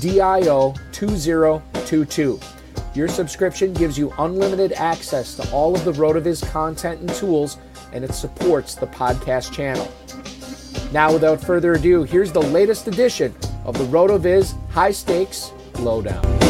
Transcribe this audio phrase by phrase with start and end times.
[0.00, 2.40] DIO 2022.
[2.94, 7.58] Your subscription gives you unlimited access to all of the RotoViz content and tools,
[7.92, 9.90] and it supports the podcast channel.
[10.92, 16.43] Now, without further ado, here's the latest edition of the RotoViz High Stakes Lowdown.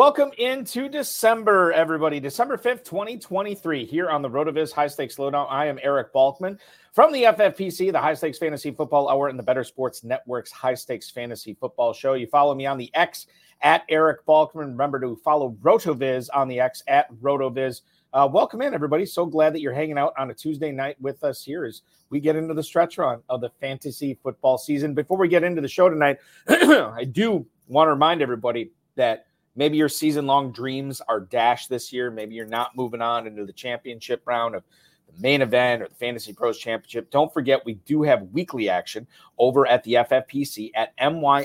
[0.00, 2.20] Welcome into December, everybody.
[2.20, 5.46] December 5th, 2023, here on the RotoViz High Stakes Lowdown.
[5.50, 6.58] I am Eric Balkman
[6.94, 10.72] from the FFPC, the High Stakes Fantasy Football Hour, and the Better Sports Network's High
[10.72, 12.14] Stakes Fantasy Football Show.
[12.14, 13.26] You follow me on the X
[13.60, 14.68] at Eric Balkman.
[14.68, 17.82] Remember to follow RotoViz on the X at RotoViz.
[18.14, 19.04] Uh, welcome in, everybody.
[19.04, 22.20] So glad that you're hanging out on a Tuesday night with us here as we
[22.20, 24.94] get into the stretch run of the fantasy football season.
[24.94, 26.16] Before we get into the show tonight,
[26.48, 31.92] I do want to remind everybody that Maybe your season long dreams are dashed this
[31.92, 32.10] year.
[32.10, 34.62] Maybe you're not moving on into the championship round of
[35.06, 37.10] the main event or the Fantasy Pros Championship.
[37.10, 39.06] Don't forget, we do have weekly action
[39.38, 41.42] over at the FFPC at myffpc.com.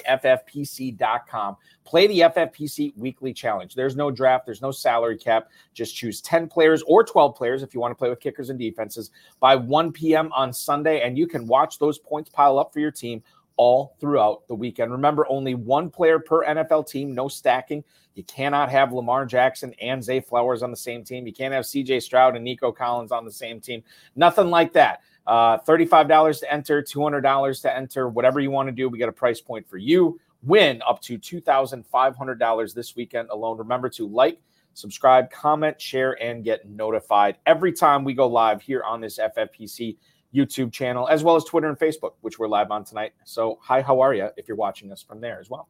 [1.84, 3.74] Play the FFPC Weekly Challenge.
[3.74, 5.50] There's no draft, there's no salary cap.
[5.74, 8.60] Just choose 10 players or 12 players if you want to play with kickers and
[8.60, 10.32] defenses by 1 p.m.
[10.34, 13.24] on Sunday, and you can watch those points pile up for your team
[13.58, 14.92] all throughout the weekend.
[14.92, 17.84] Remember, only one player per NFL team, no stacking.
[18.16, 21.28] You cannot have Lamar Jackson and Zay Flowers on the same team.
[21.28, 23.84] You can't have CJ Stroud and Nico Collins on the same team.
[24.16, 25.02] Nothing like that.
[25.28, 28.88] Uh, $35 to enter, $200 to enter, whatever you want to do.
[28.88, 30.20] We got a price point for you.
[30.44, 33.58] Win up to $2,500 this weekend alone.
[33.58, 34.40] Remember to like,
[34.76, 39.98] subscribe, comment, share, and get notified every time we go live here on this FFPC
[40.36, 43.14] YouTube channel, as well as Twitter and Facebook, which we're live on tonight.
[43.24, 45.70] So, hi, how are you if you're watching us from there as well?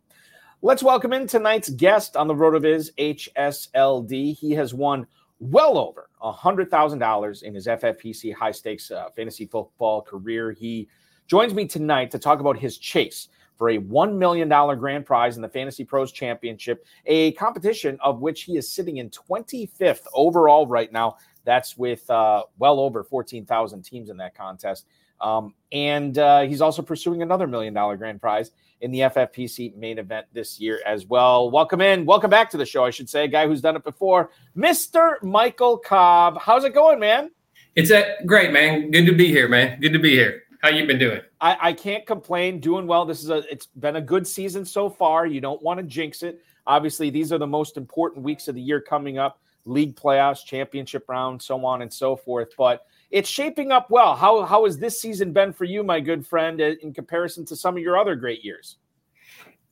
[0.61, 4.37] Let's welcome in tonight's guest on the RotoViz HSLD.
[4.37, 5.05] He has won
[5.39, 10.51] well over $100,000 in his FFPC high stakes uh, fantasy football career.
[10.51, 10.87] He
[11.27, 13.27] joins me tonight to talk about his chase
[13.57, 14.49] for a $1 million
[14.79, 19.09] grand prize in the Fantasy Pros Championship, a competition of which he is sitting in
[19.09, 21.17] 25th overall right now.
[21.45, 24.87] That's with uh, well over 14,000 teams in that contest.
[25.21, 28.51] Um, and uh, he's also pursuing another million dollar grand prize
[28.81, 31.49] in the FFPC main event this year as well.
[31.49, 32.05] Welcome in.
[32.05, 33.23] Welcome back to the show, I should say.
[33.23, 35.21] A guy who's done it before, Mr.
[35.23, 36.39] Michael Cobb.
[36.41, 37.31] How's it going, man?
[37.75, 38.91] It's a great, man.
[38.91, 39.79] Good to be here, man.
[39.79, 40.43] Good to be here.
[40.61, 41.21] How you been doing?
[41.41, 42.59] I, I can't complain.
[42.59, 43.05] Doing well.
[43.05, 43.43] This is a.
[43.51, 45.27] It's been a good season so far.
[45.27, 46.41] You don't want to jinx it.
[46.65, 51.05] Obviously, these are the most important weeks of the year coming up league playoffs, championship
[51.09, 52.49] round, so on and so forth.
[52.57, 54.15] But it's shaping up well.
[54.15, 57.75] How how has this season been for you, my good friend, in comparison to some
[57.75, 58.77] of your other great years?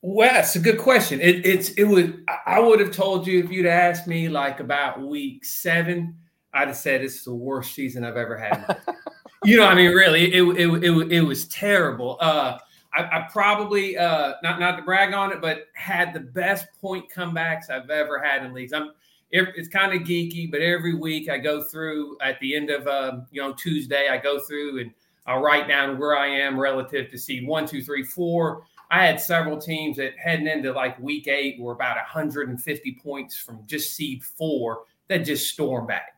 [0.01, 1.21] Well, that's a good question.
[1.21, 5.01] It, it's it would I would have told you if you'd asked me like about
[5.01, 6.17] week seven,
[6.53, 8.81] I'd have said it's the worst season I've ever had.
[9.45, 12.17] you know, I mean, really, it, it, it, it was terrible.
[12.19, 12.57] Uh,
[12.93, 17.05] I, I probably uh, not not to brag on it, but had the best point
[17.09, 18.73] comebacks I've ever had in leagues.
[18.73, 18.91] I'm
[19.33, 23.25] it's kind of geeky, but every week I go through at the end of um,
[23.31, 24.91] you know Tuesday, I go through and
[25.25, 28.63] I'll write down where I am relative to seed one, two, three, four.
[28.91, 33.63] I had several teams that heading into like week eight were about 150 points from
[33.65, 36.15] just seed four that just stormed back,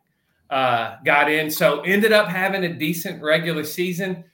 [0.49, 1.49] uh, got in.
[1.49, 4.25] So ended up having a decent regular season.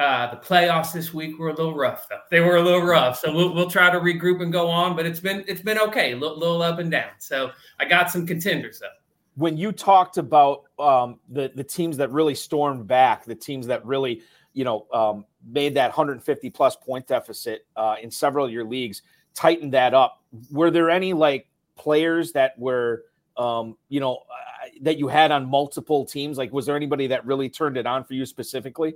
[0.00, 2.20] Uh, the playoffs this week were a little rough, though.
[2.30, 4.96] They were a little rough, so we'll, we'll try to regroup and go on.
[4.96, 7.10] But it's been it's been okay, a little, little up and down.
[7.18, 8.86] So I got some contenders though.
[9.34, 13.84] When you talked about um, the the teams that really stormed back, the teams that
[13.84, 14.22] really
[14.54, 19.02] you know um, made that 150 plus point deficit uh, in several of your leagues,
[19.34, 20.22] tightened that up.
[20.50, 23.04] Were there any like players that were
[23.36, 26.38] um, you know uh, that you had on multiple teams?
[26.38, 28.94] Like, was there anybody that really turned it on for you specifically?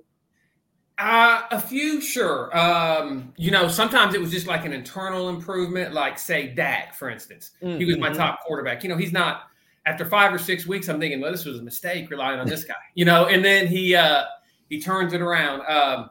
[0.97, 2.57] Uh, a few, sure.
[2.57, 7.11] Um, you know, sometimes it was just like an internal improvement, like say Dak, for
[7.11, 7.51] instance.
[7.63, 7.79] Mm-hmm.
[7.79, 8.19] He was my mm-hmm.
[8.19, 8.85] top quarterback.
[8.85, 9.43] You know, he's not
[9.87, 12.65] after five or six weeks, I'm thinking, well, this was a mistake relying on this
[12.65, 14.25] guy, you know, and then he uh
[14.69, 15.61] he turns it around.
[15.69, 16.11] Um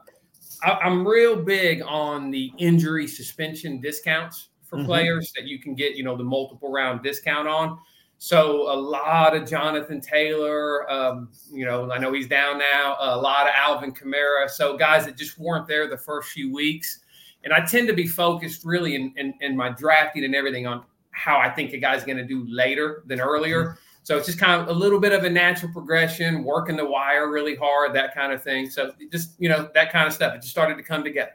[0.62, 4.86] I, am real big on the injury suspension discounts for mm-hmm.
[4.86, 7.78] players that you can get, you know, the multiple round discount on.
[8.24, 12.96] So a lot of Jonathan Taylor, um, you know, I know he's down now.
[12.98, 14.48] A lot of Alvin Kamara.
[14.48, 17.00] So guys that just weren't there the first few weeks.
[17.44, 20.84] And I tend to be focused really in, in, in my drafting and everything on
[21.10, 23.62] how I think a guy's going to do later than earlier.
[23.64, 23.78] Mm-hmm.
[24.04, 27.30] So it's just kind of a little bit of a natural progression, working the wire
[27.30, 28.70] really hard, that kind of thing.
[28.70, 30.34] So just, you know, that kind of stuff.
[30.34, 31.32] It just started to come together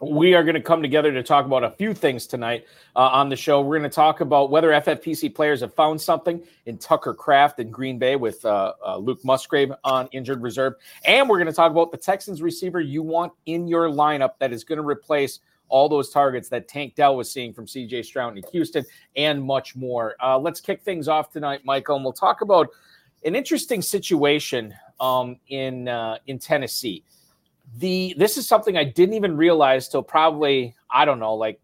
[0.00, 3.28] we are going to come together to talk about a few things tonight uh, on
[3.28, 3.60] the show.
[3.60, 7.70] We're going to talk about whether FFPC players have found something in Tucker Kraft in
[7.70, 10.74] Green Bay with uh, uh, Luke Musgrave on injured reserve.
[11.04, 14.52] And we're going to talk about the Texans receiver you want in your lineup that
[14.52, 18.36] is going to replace all those targets that Tank Dell was seeing from CJ Stroud
[18.36, 18.84] in Houston
[19.16, 20.14] and much more.
[20.22, 22.68] Uh, let's kick things off tonight, Michael, and we'll talk about
[23.24, 27.02] an interesting situation um, in uh, in Tennessee
[27.78, 31.60] the this is something I didn't even realize till probably I don't know like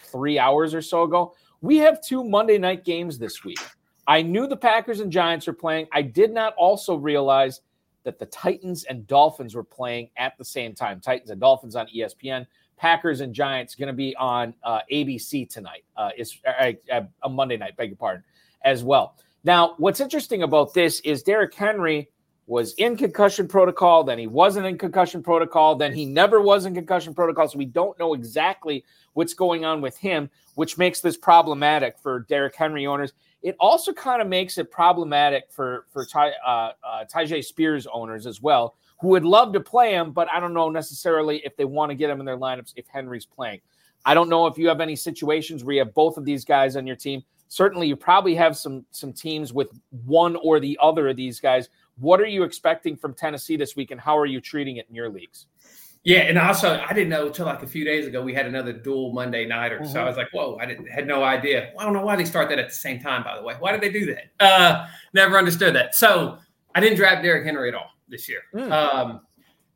[0.00, 1.34] three hours or so ago.
[1.60, 3.60] We have two Monday night games this week.
[4.06, 5.88] I knew the Packers and Giants were playing.
[5.92, 7.60] I did not also realize
[8.04, 11.00] that the Titans and Dolphins were playing at the same time.
[11.00, 12.46] Titans and Dolphins on ESPN.
[12.76, 15.84] Packers and Giants going to be on uh, ABC tonight.
[15.96, 18.22] Uh, it's uh, uh, a Monday night, beg your pardon,
[18.62, 19.16] as well.
[19.44, 22.10] Now, what's interesting about this is Derrick Henry
[22.46, 26.74] was in concussion protocol, then he wasn't in concussion protocol, then he never was in
[26.74, 27.48] concussion protocol.
[27.48, 28.84] So we don't know exactly
[29.14, 33.12] what's going on with him, which makes this problematic for Derrick Henry owners.
[33.42, 38.26] It also kind of makes it problematic for for Ty, uh, uh, Tyjae Spears owners
[38.26, 41.64] as well, who would love to play him, but I don't know necessarily if they
[41.64, 43.60] want to get him in their lineups if Henry's playing.
[44.04, 46.76] I don't know if you have any situations where you have both of these guys
[46.76, 47.24] on your team.
[47.48, 49.68] Certainly, you probably have some some teams with
[50.04, 53.90] one or the other of these guys what are you expecting from Tennessee this week,
[53.90, 55.46] and how are you treating it in your leagues?
[56.06, 58.72] Yeah, and also I didn't know until like a few days ago we had another
[58.72, 59.80] dual Monday nighter.
[59.80, 59.86] Mm-hmm.
[59.86, 60.06] So I mm-hmm.
[60.06, 61.72] was like, "Whoa!" I didn't had no idea.
[61.74, 63.24] Well, I don't know why they start that at the same time.
[63.24, 64.30] By the way, why did they do that?
[64.38, 65.96] Uh, never understood that.
[65.96, 66.38] So
[66.76, 68.70] I didn't draft Derrick Henry at all this year, mm.
[68.70, 69.22] um,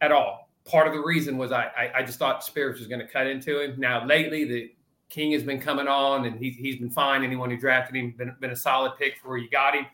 [0.01, 0.49] at all.
[0.67, 3.27] Part of the reason was I I, I just thought Spears was going to cut
[3.27, 3.81] into him.
[3.81, 4.71] Now lately the
[5.09, 7.25] King has been coming on and he's he's been fine.
[7.25, 9.87] Anyone who drafted him been been a solid pick for where you got him.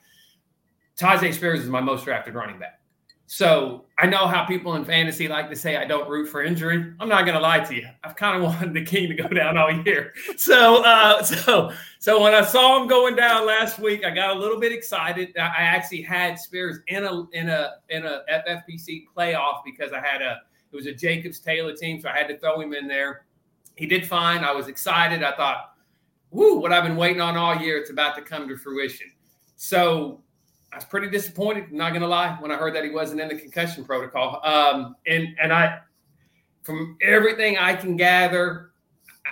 [0.99, 2.81] Tyjae Spears is my most drafted running back.
[3.29, 6.95] So I know how people in fantasy like to say I don't root for injury.
[7.01, 7.89] I'm not going to lie to you.
[8.05, 10.13] I've kind of wanted the king to go down all year.
[10.37, 14.39] So, uh, so, so when I saw him going down last week, I got a
[14.39, 15.37] little bit excited.
[15.37, 20.23] I actually had Spears in a in a in a FFPC playoff because I had
[20.23, 23.25] a it was a Jacobs Taylor team, so I had to throw him in there.
[23.77, 24.45] He did fine.
[24.45, 25.23] I was excited.
[25.23, 25.75] I thought,
[26.31, 26.57] "Woo!
[26.57, 29.11] What I've been waiting on all year, it's about to come to fruition."
[29.57, 30.23] So
[30.73, 31.73] I was pretty disappointed.
[31.73, 34.41] Not gonna lie when I heard that he wasn't in the concussion protocol.
[34.45, 35.79] Um, and and I,
[36.63, 38.73] from everything I can gather,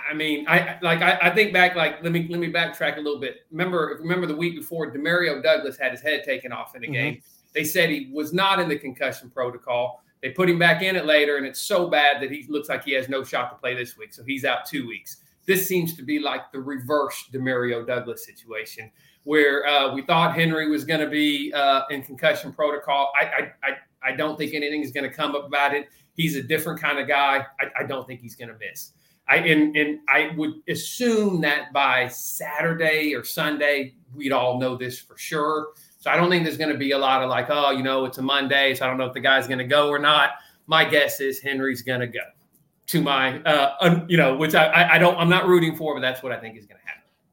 [0.09, 3.01] I mean, I like I, I, think back like let me let me backtrack a
[3.01, 3.45] little bit.
[3.51, 6.93] Remember remember the week before Demario Douglas had his head taken off in the mm-hmm.
[6.93, 7.21] game.
[7.53, 10.01] They said he was not in the concussion protocol.
[10.21, 12.83] They put him back in it later, and it's so bad that he looks like
[12.83, 14.13] he has no shot to play this week.
[14.13, 15.17] So he's out two weeks.
[15.45, 18.91] This seems to be like the reverse Demario Douglas situation
[19.25, 23.11] where uh, we thought Henry was going to be uh, in concussion protocol.
[23.19, 25.87] I, I, I, I don't think anything is going to come up about it.
[26.13, 27.45] He's a different kind of guy.
[27.59, 28.91] I, I don't think he's going to miss.
[29.27, 34.97] I and, and I would assume that by Saturday or Sunday we'd all know this
[34.99, 35.73] for sure.
[35.99, 38.05] So I don't think there's going to be a lot of like, oh, you know,
[38.05, 40.29] it's a Monday, so I don't know if the guy's going to go or not.
[40.67, 42.19] My guess is Henry's going to go.
[42.87, 46.01] to my, uh, you know, which I, I, I don't, I'm not rooting for, but
[46.01, 46.84] that's what I think is going to happen.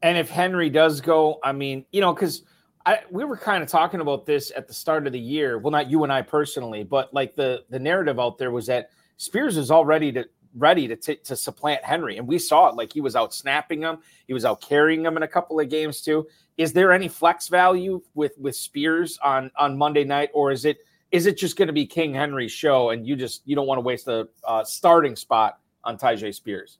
[0.02, 2.42] And if Henry does go, I mean, you know, because
[2.84, 5.58] I we were kind of talking about this at the start of the year.
[5.58, 8.90] Well, not you and I personally, but like the the narrative out there was that
[9.16, 12.74] Spears is all ready to ready to t- to supplant Henry, and we saw it.
[12.74, 15.68] Like he was out snapping him, he was out carrying him in a couple of
[15.68, 16.26] games too.
[16.56, 20.78] Is there any flex value with with Spears on on Monday night, or is it
[21.12, 23.78] is it just going to be King Henry's show, and you just you don't want
[23.78, 26.78] to waste a uh, starting spot on Tyjae Spears?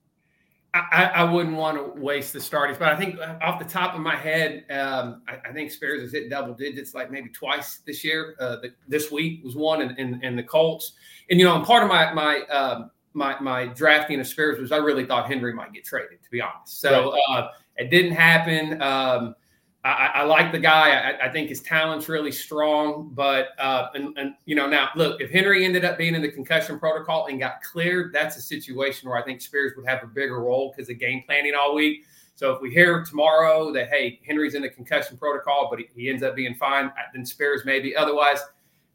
[0.74, 4.00] I, I, wouldn't want to waste the starters, but I think off the top of
[4.00, 8.02] my head, um, I, I, think Spears has hit double digits like maybe twice this
[8.02, 8.34] year.
[8.40, 10.92] Uh, the, this week was one, and, and, and the Colts.
[11.28, 14.72] And you know, and part of my my um, my my drafting of Spears was
[14.72, 16.80] I really thought Henry might get traded, to be honest.
[16.80, 18.80] So uh, it didn't happen.
[18.80, 19.34] Um,
[19.84, 20.90] I, I, like the guy.
[20.90, 23.10] I, I, think his talent's really strong.
[23.12, 26.30] But uh, and, and you know now look, if Henry ended up being in the
[26.30, 30.06] concussion protocol and got cleared, that's a situation where I think Spears would have a
[30.06, 32.04] bigger role because of game planning all week.
[32.36, 36.10] So if we hear tomorrow that hey Henry's in the concussion protocol, but he, he
[36.10, 37.96] ends up being fine, then Spears maybe.
[37.96, 38.38] Otherwise,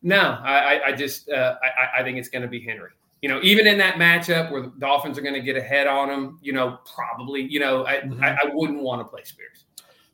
[0.02, 0.40] no.
[0.42, 2.92] I, I just uh, I, I think it's going to be Henry
[3.22, 6.10] you know, even in that matchup where the Dolphins are going to get ahead on
[6.10, 8.24] him, you know, probably, you know, I, mm-hmm.
[8.24, 9.66] I, I, wouldn't want to play Spears.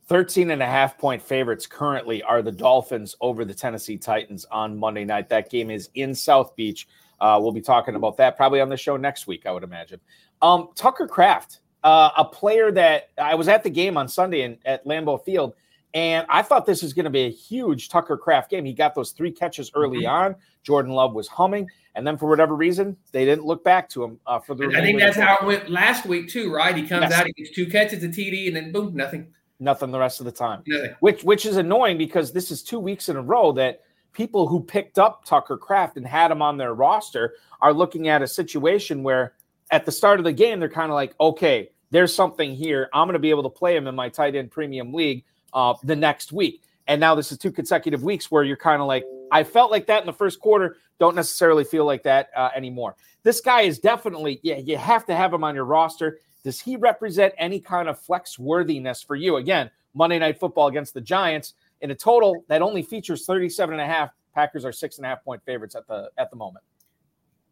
[0.06, 4.76] 13 and a half point favorites currently are the Dolphins over the Tennessee Titans on
[4.76, 5.28] Monday night.
[5.28, 6.86] That game is in South Beach.
[7.20, 10.00] Uh, we'll be talking about that probably on the show next week, I would imagine.
[10.42, 14.58] Um, Tucker Kraft, uh, a player that I was at the game on Sunday in,
[14.66, 15.54] at Lambeau Field,
[15.94, 18.64] and I thought this was going to be a huge Tucker Kraft game.
[18.64, 20.08] He got those three catches early mm-hmm.
[20.08, 20.36] on.
[20.64, 24.20] Jordan Love was humming, and then for whatever reason, they didn't look back to him
[24.26, 24.66] uh, for the.
[24.76, 26.76] I think that's how it went last week too, right?
[26.76, 27.12] He comes yes.
[27.12, 29.28] out, he gets two catches, a TD, and then boom, nothing
[29.64, 30.62] nothing the rest of the time.
[31.00, 33.80] Which which is annoying because this is two weeks in a row that
[34.12, 38.22] people who picked up Tucker Kraft and had him on their roster are looking at
[38.22, 39.34] a situation where
[39.70, 42.88] at the start of the game they're kind of like, okay, there's something here.
[42.92, 45.74] I'm going to be able to play him in my tight end premium league uh,
[45.82, 46.62] the next week.
[46.86, 49.86] And now this is two consecutive weeks where you're kind of like, I felt like
[49.86, 50.76] that in the first quarter.
[50.98, 52.96] Don't necessarily feel like that uh, anymore.
[53.22, 56.20] This guy is definitely, yeah, you have to have him on your roster.
[56.44, 59.36] Does he represent any kind of flex worthiness for you?
[59.36, 63.82] Again, Monday Night Football against the Giants in a total that only features 37 and
[63.82, 64.10] a half.
[64.34, 66.64] Packers are six and a half point favorites at the at the moment.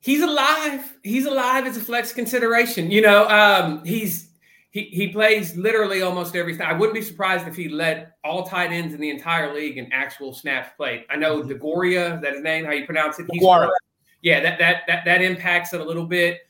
[0.00, 0.98] He's alive.
[1.02, 2.90] He's alive as a flex consideration.
[2.90, 4.30] You know, um, he's
[4.72, 6.74] he he plays literally almost every time.
[6.74, 9.92] I wouldn't be surprised if he led all tight ends in the entire league in
[9.92, 11.04] actual snaps played.
[11.08, 11.50] I know mm-hmm.
[11.50, 13.26] Deguara, that his name, how you pronounce it.
[13.30, 13.42] He's
[14.22, 16.40] yeah, that that that that impacts it a little bit.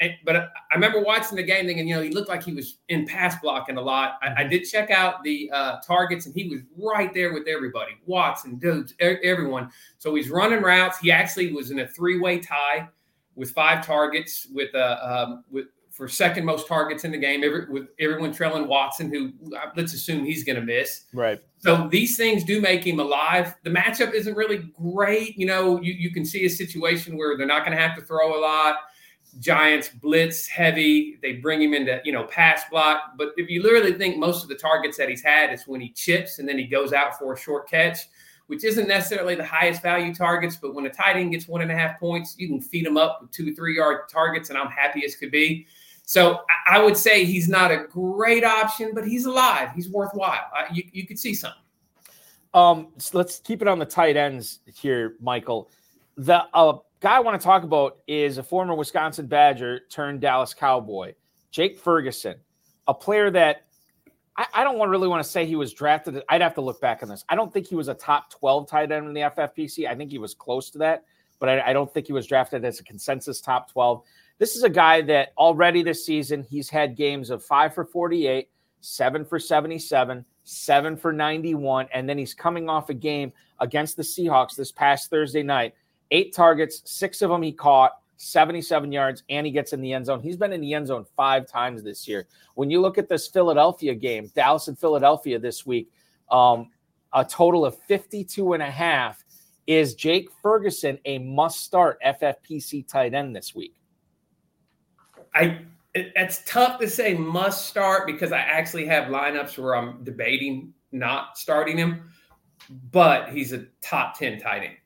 [0.00, 2.78] Um, but I remember watching the game thinking, you know, he looked like he was
[2.88, 4.18] in pass blocking a lot.
[4.22, 7.92] I, I did check out the uh, targets, and he was right there with everybody,
[8.06, 9.70] Watson, dudes, everyone.
[9.98, 10.98] So he's running routes.
[10.98, 12.88] He actually was in a three-way tie
[13.34, 17.66] with five targets, with uh, um, with for second most targets in the game, every,
[17.66, 21.04] with everyone trailing Watson, who uh, let's assume he's going to miss.
[21.12, 21.42] Right.
[21.58, 23.54] So these things do make him alive.
[23.64, 25.36] The matchup isn't really great.
[25.36, 28.02] You know, you, you can see a situation where they're not going to have to
[28.02, 28.76] throw a lot.
[29.38, 31.18] Giants blitz heavy.
[31.22, 33.12] They bring him into, you know, pass block.
[33.16, 35.90] But if you literally think most of the targets that he's had is when he
[35.90, 37.98] chips and then he goes out for a short catch,
[38.48, 40.56] which isn't necessarily the highest value targets.
[40.56, 42.96] But when a tight end gets one and a half points, you can feed him
[42.96, 45.66] up with two, three yard targets, and I'm happy as could be.
[46.04, 49.68] So I would say he's not a great option, but he's alive.
[49.76, 50.50] He's worthwhile.
[50.72, 51.62] you, you could see something.
[52.52, 55.70] Um, so let's keep it on the tight ends here, Michael.
[56.16, 60.54] The uh, guy I want to talk about is a former Wisconsin Badger turned Dallas
[60.54, 61.14] Cowboy,
[61.50, 62.36] Jake Ferguson,
[62.86, 63.64] a player that
[64.36, 66.22] I, I don't want really want to say he was drafted.
[66.28, 67.24] I'd have to look back on this.
[67.28, 69.88] I don't think he was a top 12 tight end in the FFPC.
[69.88, 71.04] I think he was close to that,
[71.38, 74.02] but I, I don't think he was drafted as a consensus top 12.
[74.38, 78.48] This is a guy that already this season he's had games of five for 48,
[78.80, 84.02] seven for 77, seven for 91, and then he's coming off a game against the
[84.02, 85.74] Seahawks this past Thursday night
[86.10, 90.06] eight targets, six of them he caught, 77 yards, and he gets in the end
[90.06, 90.20] zone.
[90.20, 92.26] He's been in the end zone five times this year.
[92.54, 95.90] When you look at this Philadelphia game, Dallas and Philadelphia this week,
[96.30, 96.70] um,
[97.12, 99.24] a total of 52 and a half.
[99.66, 103.74] Is Jake Ferguson a must start FFPC tight end this week?
[105.34, 105.60] I
[105.94, 111.36] it's tough to say must start because I actually have lineups where I'm debating not
[111.36, 112.10] starting him,
[112.92, 114.76] but he's a top 10 tight end.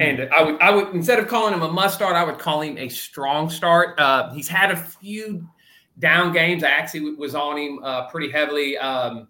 [0.00, 0.24] And hmm.
[0.36, 2.78] I would, I would instead of calling him a must start, I would call him
[2.78, 3.98] a strong start.
[3.98, 5.48] Uh, he's had a few
[5.98, 6.64] down games.
[6.64, 8.76] I actually was on him uh, pretty heavily.
[8.78, 9.28] Um,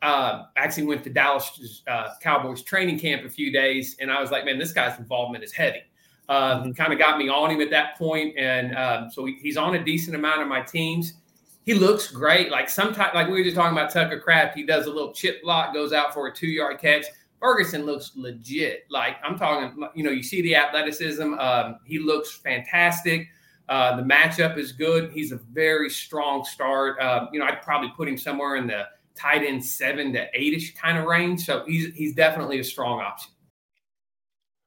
[0.00, 4.30] uh, actually went to Dallas uh, Cowboys training camp a few days, and I was
[4.30, 5.82] like, man, this guy's involvement is heavy.
[6.28, 6.72] uh, mm-hmm.
[6.72, 9.84] kind of got me on him at that point, and um, so he's on a
[9.84, 11.14] decent amount of my teams.
[11.64, 12.50] He looks great.
[12.50, 15.42] Like sometimes, like we were just talking about Tucker Kraft, he does a little chip
[15.42, 17.06] block, goes out for a two yard catch.
[17.40, 18.84] Ferguson looks legit.
[18.90, 21.34] Like I'm talking, you know, you see the athleticism.
[21.34, 23.28] Um, he looks fantastic.
[23.68, 25.12] Uh, the matchup is good.
[25.12, 26.98] He's a very strong start.
[27.00, 30.54] Uh, you know, I'd probably put him somewhere in the tight end seven to eight
[30.54, 31.44] ish kind of range.
[31.44, 33.32] So he's he's definitely a strong option.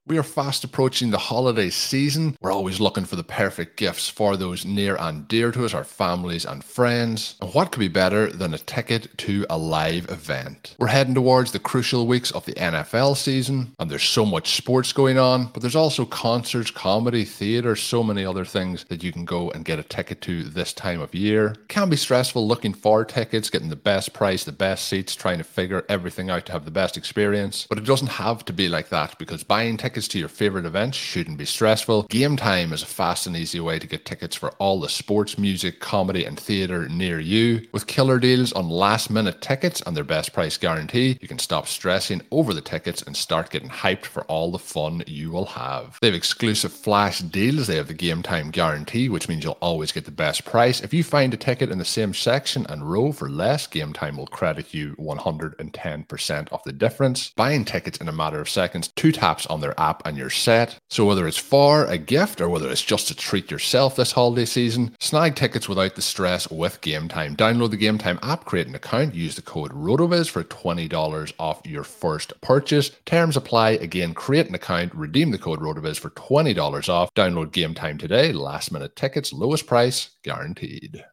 [0.07, 2.35] We are fast approaching the holiday season.
[2.41, 5.83] We're always looking for the perfect gifts for those near and dear to us, our
[5.83, 7.35] families and friends.
[7.39, 10.75] And what could be better than a ticket to a live event?
[10.79, 14.91] We're heading towards the crucial weeks of the NFL season, and there's so much sports
[14.91, 19.23] going on, but there's also concerts, comedy, theatre, so many other things that you can
[19.23, 21.55] go and get a ticket to this time of year.
[21.67, 25.43] Can be stressful looking for tickets, getting the best price, the best seats, trying to
[25.43, 27.67] figure everything out to have the best experience.
[27.69, 30.65] But it doesn't have to be like that because buying tickets tickets to your favorite
[30.65, 32.03] events shouldn't be stressful.
[32.03, 35.37] Game Time is a fast and easy way to get tickets for all the sports,
[35.37, 37.67] music, comedy, and theatre near you.
[37.73, 41.67] With killer deals on last minute tickets and their best price guarantee, you can stop
[41.67, 45.97] stressing over the tickets and start getting hyped for all the fun you will have.
[45.99, 49.91] They have exclusive flash deals, they have the Game Time guarantee, which means you'll always
[49.91, 50.79] get the best price.
[50.79, 54.15] If you find a ticket in the same section and row for less, Game Time
[54.15, 57.31] will credit you 110% of the difference.
[57.35, 60.77] Buying tickets in a matter of seconds, two taps on their app and you're set.
[60.89, 64.45] So whether it's for a gift or whether it's just to treat yourself this holiday
[64.45, 67.35] season, snag tickets without the stress with Game Time.
[67.35, 71.61] Download the Game Time app, create an account, use the code RotoViz for $20 off
[71.65, 72.91] your first purchase.
[73.05, 73.71] Terms apply.
[73.71, 77.09] Again, create an account, redeem the code RotoViz for $20 off.
[77.15, 78.31] Download Game Time today.
[78.31, 81.03] Last minute tickets, lowest price guaranteed.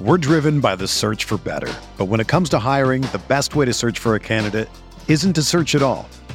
[0.00, 1.74] We're driven by the search for better.
[1.96, 4.68] But when it comes to hiring, the best way to search for a candidate
[5.08, 6.08] isn't to search at all.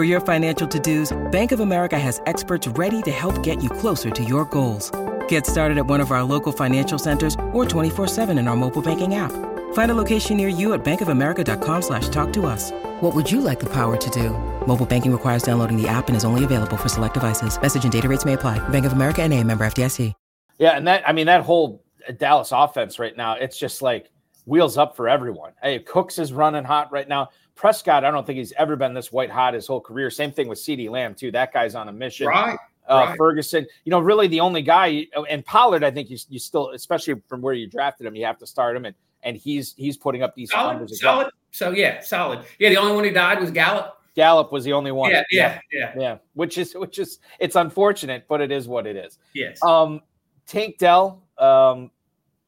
[0.00, 4.08] For your financial to-dos, Bank of America has experts ready to help get you closer
[4.08, 4.90] to your goals.
[5.28, 9.16] Get started at one of our local financial centers or 24-7 in our mobile banking
[9.16, 9.32] app.
[9.74, 12.70] Find a location near you at bankofamerica.com slash talk to us.
[13.00, 14.30] What would you like the power to do?
[14.66, 17.60] Mobile banking requires downloading the app and is only available for select devices.
[17.60, 18.58] Message and data rates may apply.
[18.70, 20.14] Bank of America and a member FDIC.
[20.58, 24.10] Yeah, and that, I mean, that whole uh, Dallas offense right now, it's just like
[24.46, 25.52] wheels up for everyone.
[25.62, 27.28] Hey, Cooks is running hot right now.
[27.60, 30.08] Prescott, I don't think he's ever been this white hot his whole career.
[30.10, 31.30] Same thing with CeeDee Lamb, too.
[31.30, 32.26] That guy's on a mission.
[32.26, 32.58] Right.
[32.88, 33.18] Uh, right.
[33.18, 37.20] Ferguson, you know, really the only guy, and Pollard, I think you, you still, especially
[37.28, 38.86] from where you drafted him, you have to start him.
[38.86, 41.00] And and he's he's putting up these solid, numbers.
[41.00, 41.24] Solid.
[41.24, 41.30] Well.
[41.50, 42.40] So yeah, solid.
[42.58, 43.98] Yeah, the only one who died was Gallup.
[44.14, 45.10] Gallup was the only one.
[45.10, 46.18] Yeah, yeah, yeah, yeah.
[46.32, 49.18] Which is which is it's unfortunate, but it is what it is.
[49.34, 49.62] Yes.
[49.62, 50.00] Um,
[50.46, 51.90] Tank Dell um,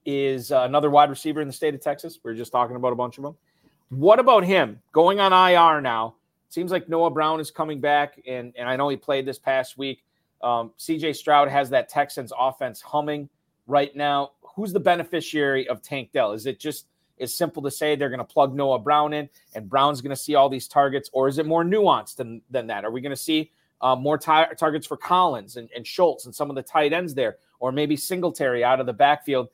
[0.06, 2.18] is uh, another wide receiver in the state of Texas.
[2.24, 3.36] We are just talking about a bunch of them.
[3.92, 6.16] What about him going on IR now?
[6.48, 9.78] Seems like Noah Brown is coming back, and and I know he played this past
[9.78, 10.04] week.
[10.42, 13.28] Um, CJ Stroud has that Texans offense humming
[13.66, 16.32] right now who's the beneficiary of Tank Dell?
[16.32, 16.86] Is it just
[17.20, 20.16] as simple to say they're going to plug Noah Brown in and Brown's going to
[20.16, 22.84] see all these targets, or is it more nuanced than, than that?
[22.84, 26.50] Are we going to see uh, more targets for Collins and, and Schultz and some
[26.50, 29.48] of the tight ends there, or maybe Singletary out of the backfield?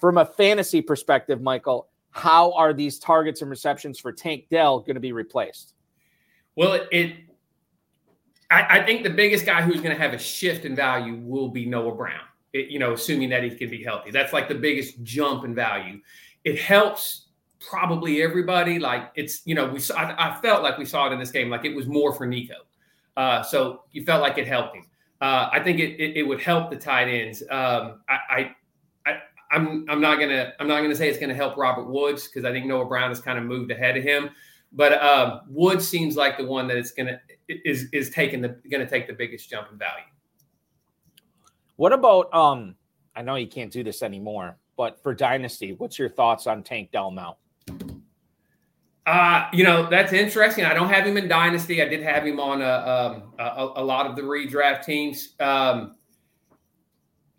[0.00, 4.94] From a fantasy perspective, Michael, how are these targets and receptions for Tank Dell going
[4.94, 5.74] to be replaced?
[6.56, 7.16] Well, it, it
[8.50, 11.64] I, think the biggest guy who's going to have a shift in value will be
[11.64, 12.20] Noah Brown
[12.52, 14.10] it, you know, assuming that he can be healthy.
[14.10, 16.00] That's like the biggest jump in value.
[16.44, 17.26] It helps
[17.60, 18.78] probably everybody.
[18.78, 21.30] Like it's, you know, we saw, I, I felt like we saw it in this
[21.30, 22.54] game, like it was more for Nico.
[23.16, 24.86] Uh, so you felt like it helped him.
[25.20, 27.42] Uh, I think it, it, it would help the tight ends.
[27.42, 28.56] Um, I I
[29.52, 32.52] I'm I'm not gonna I'm not gonna say it's gonna help Robert Woods because I
[32.52, 34.30] think Noah Brown has kind of moved ahead of him.
[34.72, 38.88] But uh, Woods seems like the one that is gonna is is taking the gonna
[38.88, 40.04] take the biggest jump in value.
[41.76, 42.74] What about um?
[43.14, 46.90] I know you can't do this anymore, but for Dynasty, what's your thoughts on Tank
[46.90, 47.36] Dell now?
[49.04, 50.64] Uh, you know, that's interesting.
[50.64, 51.82] I don't have him in Dynasty.
[51.82, 55.34] I did have him on a, um, a, a lot of the redraft teams.
[55.40, 55.96] Um,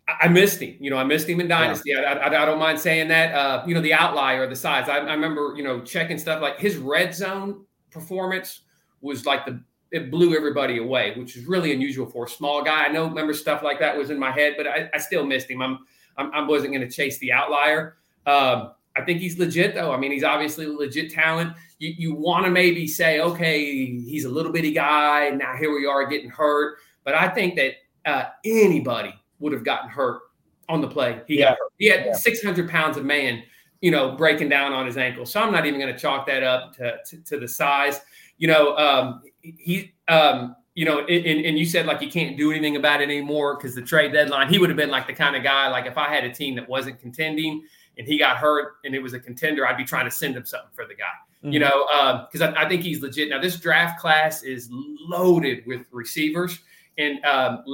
[0.06, 0.76] I missed him.
[0.80, 1.90] You know, I missed him in Dynasty.
[1.90, 2.00] Yeah.
[2.00, 3.34] I, I, I, don't mind saying that.
[3.34, 4.88] Uh, you know, the outlier, the size.
[4.88, 8.62] I, I, remember, you know, checking stuff like his red zone performance
[9.00, 9.62] was like the
[9.92, 12.84] it blew everybody away, which is really unusual for a small guy.
[12.84, 15.48] I know, remember stuff like that was in my head, but I, I still missed
[15.48, 15.62] him.
[15.62, 15.78] I'm,
[16.16, 17.96] I'm I wasn't going to chase the outlier.
[18.26, 19.92] Um, I think he's legit though.
[19.92, 21.54] I mean, he's obviously legit talent.
[21.78, 25.30] You you want to maybe say, okay, he's a little bitty guy.
[25.30, 27.72] Now here we are getting hurt, but I think that
[28.04, 29.14] uh, anybody
[29.44, 30.22] would have gotten hurt
[30.68, 31.20] on the play.
[31.28, 31.50] He yeah.
[31.50, 31.72] got hurt.
[31.78, 32.12] He had yeah.
[32.14, 33.42] 600 pounds of man,
[33.80, 35.26] you know, breaking down on his ankle.
[35.26, 38.00] So I'm not even going to chalk that up to, to, to, the size.
[38.38, 42.50] You know, um, he, um, you know, and, and you said like you can't do
[42.50, 45.36] anything about it anymore because the trade deadline, he would have been like the kind
[45.36, 47.62] of guy, like if I had a team that wasn't contending
[47.98, 50.46] and he got hurt and it was a contender, I'd be trying to send him
[50.46, 51.04] something for the guy,
[51.44, 51.52] mm-hmm.
[51.52, 53.28] you know, because um, I, I think he's legit.
[53.28, 56.58] Now, this draft class is loaded with receivers.
[56.96, 57.64] And um,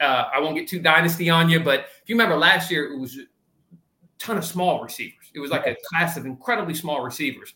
[0.00, 2.98] uh, I won't get too dynasty on you, but if you remember last year, it
[2.98, 3.22] was a
[4.18, 5.30] ton of small receivers.
[5.34, 7.54] It was like a class of incredibly small receivers.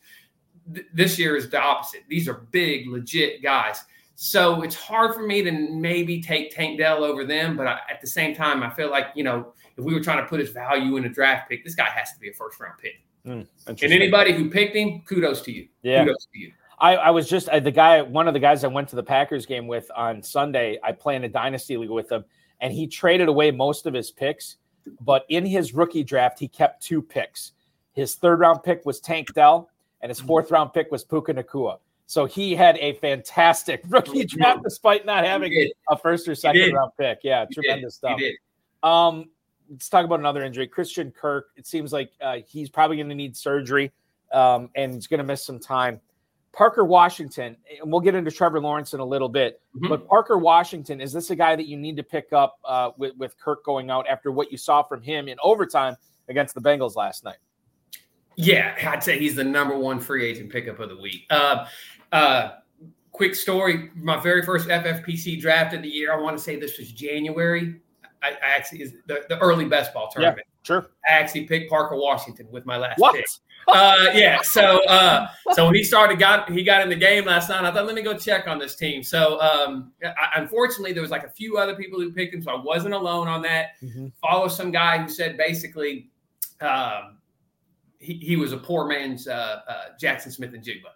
[0.72, 2.02] Th- this year is the opposite.
[2.08, 3.82] These are big, legit guys.
[4.22, 8.02] So it's hard for me to maybe take Tank Dell over them, but I, at
[8.02, 10.50] the same time, I feel like you know if we were trying to put his
[10.50, 13.02] value in a draft pick, this guy has to be a first round pick.
[13.26, 15.68] Mm, and anybody who picked him, kudos to you.
[15.82, 16.04] Yeah.
[16.04, 16.52] Kudos to you.
[16.80, 19.44] I, I was just the guy, one of the guys I went to the Packers
[19.44, 20.78] game with on Sunday.
[20.82, 22.24] I play in a dynasty league with him,
[22.60, 24.56] and he traded away most of his picks.
[25.00, 27.52] But in his rookie draft, he kept two picks.
[27.92, 29.68] His third round pick was Tank Dell,
[30.00, 31.78] and his fourth round pick was Puka Nacua.
[32.06, 36.92] So he had a fantastic rookie draft despite not having a first or second round
[36.98, 37.20] pick.
[37.22, 38.16] Yeah, he tremendous did.
[38.16, 38.20] stuff.
[38.82, 39.26] Um,
[39.70, 40.66] let's talk about another injury.
[40.66, 41.50] Christian Kirk.
[41.56, 43.92] It seems like uh, he's probably going to need surgery,
[44.32, 46.00] um, and he's going to miss some time.
[46.52, 49.88] Parker Washington, and we'll get into Trevor Lawrence in a little bit, mm-hmm.
[49.88, 53.16] but Parker Washington, is this a guy that you need to pick up uh, with,
[53.16, 55.96] with Kirk going out after what you saw from him in overtime
[56.28, 57.36] against the Bengals last night?
[58.36, 61.26] Yeah, I'd say he's the number one free agent pickup of the week.
[61.30, 61.66] Uh,
[62.10, 62.50] uh,
[63.12, 66.78] quick story my very first FFPC draft of the year, I want to say this
[66.78, 67.80] was January.
[68.22, 70.46] I, I actually is the, the early best ball tournament.
[70.62, 70.90] Sure.
[71.08, 73.14] I actually picked Parker Washington with my last what?
[73.14, 73.26] pick
[73.68, 74.40] uh, yeah.
[74.42, 77.64] So uh, so when he started, got he got in the game last night.
[77.64, 79.02] I thought, let me go check on this team.
[79.02, 82.50] So um, I, unfortunately, there was like a few other people who picked him, so
[82.50, 83.80] I wasn't alone on that.
[83.82, 84.08] Mm-hmm.
[84.20, 86.10] Follow some guy who said basically
[86.60, 87.18] um,
[87.98, 90.90] he, he was a poor man's uh, uh, Jaxon Smith-Njigba.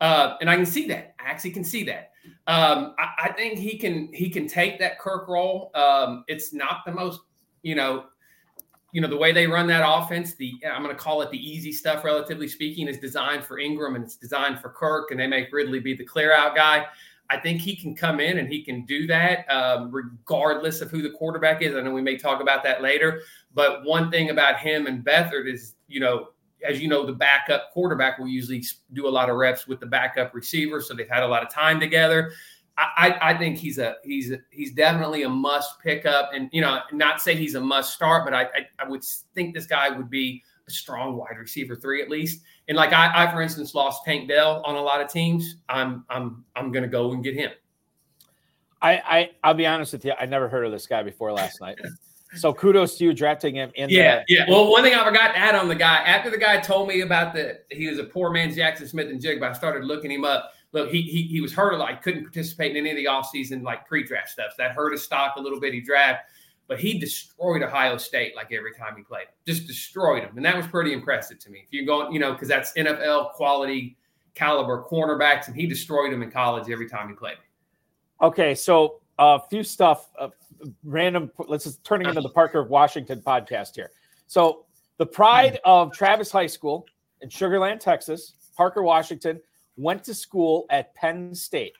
[0.00, 1.14] Uh, and I can see that.
[1.20, 2.12] I actually can see that.
[2.46, 5.70] Um, I, I, think he can he can take that Kirk role.
[5.74, 7.20] Um, it's not the most
[7.62, 8.04] you know
[8.92, 11.38] you know the way they run that offense the i'm going to call it the
[11.38, 15.26] easy stuff relatively speaking is designed for Engram and it's designed for kirk and they
[15.26, 16.86] make ridley be the clear out guy
[17.28, 21.02] i think he can come in and he can do that um, regardless of who
[21.02, 23.22] the quarterback is i know we may talk about that later
[23.54, 26.28] but one thing about him and Beathard is you know
[26.66, 29.86] as you know, the backup quarterback will usually do a lot of reps with the
[29.86, 32.32] backup receiver, so they've had a lot of time together.
[32.96, 36.60] I, I think he's a he's a, he's definitely a must pick up, and you
[36.60, 39.90] know, not say he's a must start, but I, I, I would think this guy
[39.90, 42.42] would be a strong wide receiver three at least.
[42.68, 45.56] And like I, I for instance, lost Tank Dell on a lot of teams.
[45.68, 47.50] I'm I'm I'm going to go and get him.
[48.80, 50.12] I, I I'll be honest with you.
[50.18, 51.78] I never heard of this guy before last night.
[52.36, 53.90] So kudos to you drafting him in.
[53.90, 54.44] Yeah, the, yeah.
[54.48, 57.00] Well, one thing I forgot to add on the guy after the guy told me
[57.00, 59.42] about the he was a poor man's Jaxon Smith-Njigba.
[59.42, 61.90] I started looking him up look, he, he, he was hurt a lot.
[61.90, 64.50] He couldn't participate in any of the offseason like pre-draft stuff.
[64.50, 65.74] So that hurt his stock a little bit.
[65.74, 66.24] He draft,
[66.68, 69.26] but he destroyed Ohio State like every time he played.
[69.46, 70.36] Just destroyed them.
[70.36, 71.64] And that was pretty impressive to me.
[71.66, 73.96] If you're going, you know, because that's NFL quality
[74.34, 77.36] caliber cornerbacks, and he destroyed them in college every time he played.
[78.22, 80.28] Okay, so a uh, few stuff, uh,
[80.84, 81.30] random.
[81.38, 83.90] Let's just turning into the Parker Washington podcast here.
[84.26, 84.66] So
[84.98, 86.86] the pride of Travis High School
[87.22, 89.40] in Sugarland, Texas, Parker Washington
[89.80, 91.74] went to school at Penn State.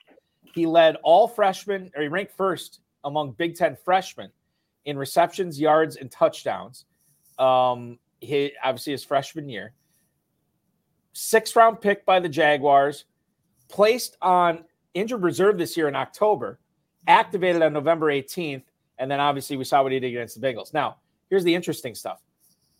[0.54, 4.30] He led all freshmen, or he ranked first among Big Ten freshmen
[4.84, 6.86] in receptions, yards, and touchdowns.
[7.38, 9.74] Um, he obviously his freshman year.
[11.12, 13.04] Sixth round pick by the Jaguars,
[13.68, 16.58] placed on injured reserve this year in October,
[17.06, 18.64] activated on November 18th.
[18.98, 20.74] And then obviously we saw what he did against the Bengals.
[20.74, 20.96] Now,
[21.28, 22.20] here's the interesting stuff.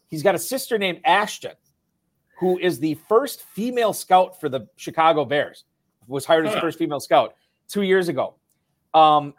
[0.08, 1.54] He's got a sister named Ashton,
[2.40, 5.64] who is the first female scout for the Chicago Bears,
[6.08, 7.34] was hired as the first female scout
[7.68, 8.34] two years ago.
[8.94, 9.34] Um,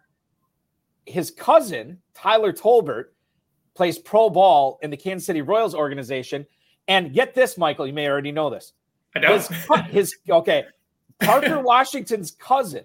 [1.07, 3.05] his cousin, Tyler Tolbert,
[3.73, 6.45] plays pro ball in the Kansas City Royals organization.
[6.87, 8.73] And get this, Michael, you may already know this.
[9.15, 9.33] I know.
[9.33, 9.49] His,
[9.89, 10.65] his okay,
[11.19, 12.83] Parker Washington's cousin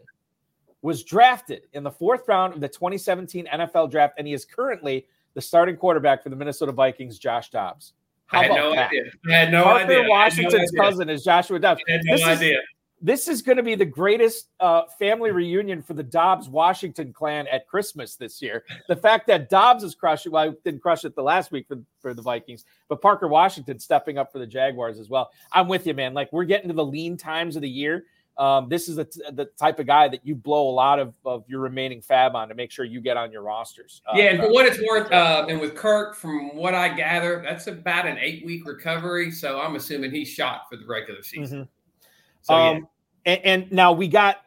[0.80, 5.06] was drafted in the fourth round of the 2017 NFL draft, and he is currently
[5.34, 7.92] the starting quarterback for the Minnesota Vikings, Josh Dobbs.
[8.26, 8.88] How I had no that?
[8.88, 9.02] idea.
[9.28, 10.08] I had no Parker idea.
[10.08, 11.80] Washington's no cousin is Joshua Dobbs.
[11.88, 12.58] I had no this idea.
[12.58, 12.64] Is,
[13.00, 17.46] this is going to be the greatest uh, family reunion for the Dobbs Washington clan
[17.48, 18.64] at Christmas this year.
[18.88, 21.78] The fact that Dobbs is crushing, well, I didn't crush it the last week for,
[22.00, 25.30] for the Vikings, but Parker Washington stepping up for the Jaguars as well.
[25.52, 26.14] I'm with you, man.
[26.14, 28.06] Like we're getting to the lean times of the year.
[28.38, 31.14] Um, this is the, t- the type of guy that you blow a lot of,
[31.24, 34.02] of your remaining FAAB on to make sure you get on your rosters.
[34.06, 36.90] Uh, yeah, and for uh, what it's worth, uh, and with Kirk, from what I
[36.90, 39.30] gather, that's about an eight week recovery.
[39.30, 41.60] So I'm assuming he's shot for the regular season.
[41.60, 41.70] Mm-hmm.
[42.42, 42.76] So, um,
[43.24, 43.32] yeah.
[43.32, 44.42] and, and now we got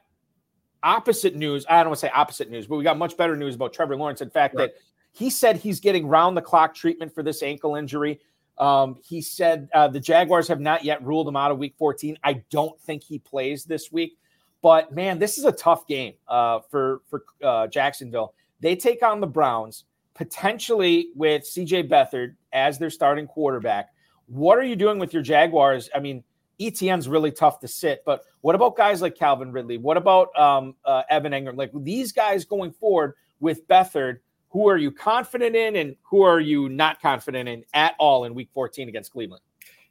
[0.84, 1.65] opposite news.
[1.67, 3.95] I don't want to say opposite news, but we got much better news about Trevor
[3.95, 4.21] Lawrence.
[4.21, 4.69] In fact, right.
[4.69, 4.75] that
[5.12, 8.19] he said he's getting round the clock treatment for this ankle injury.
[8.60, 12.17] Um, he said uh, the Jaguars have not yet ruled him out of Week 14.
[12.24, 14.17] I don't think he plays this week,
[14.62, 18.34] but man, this is a tough game uh, for for uh, Jacksonville.
[18.60, 21.84] They take on the Browns potentially with C.J.
[21.88, 23.93] Beathard as their starting quarterback.
[24.26, 25.89] What are you doing with your Jaguars?
[25.95, 26.26] I mean,
[26.60, 29.78] ETN's really tough to sit, but what about guys like Calvin Ridley?
[29.78, 31.56] What about um, uh, Evan Engram?
[31.56, 36.39] Like these guys going forward with Beathard who are you confident in and who are
[36.39, 39.41] you not confident in at all in week 14 against Cleveland?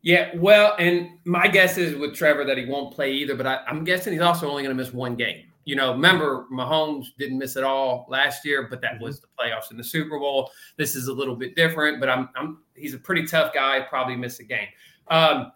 [0.03, 3.61] Yeah, well, and my guess is with Trevor that he won't play either, but I,
[3.69, 5.45] am guessing he's also only going to miss one game.
[5.65, 9.05] You know, remember Mahomes didn't miss it all last year, but that mm-hmm.
[9.05, 10.51] was the playoffs in the Super Bowl.
[10.77, 13.81] This is a little bit different, but I'm, I'm he's a pretty tough guy.
[13.81, 14.69] Probably miss a game.
[15.09, 15.53] Um,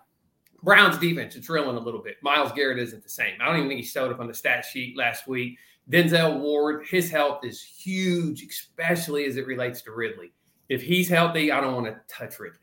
[0.63, 2.17] Browns defense, it's reeling a little bit.
[2.23, 3.35] Myles Garrett isn't the same.
[3.41, 5.59] I don't even think he showed up on the stat sheet last week.
[5.91, 10.33] Denzel Ward, his health is huge, especially as it relates to Ridley.
[10.69, 12.59] If he's healthy, I don't want to touch Ridley.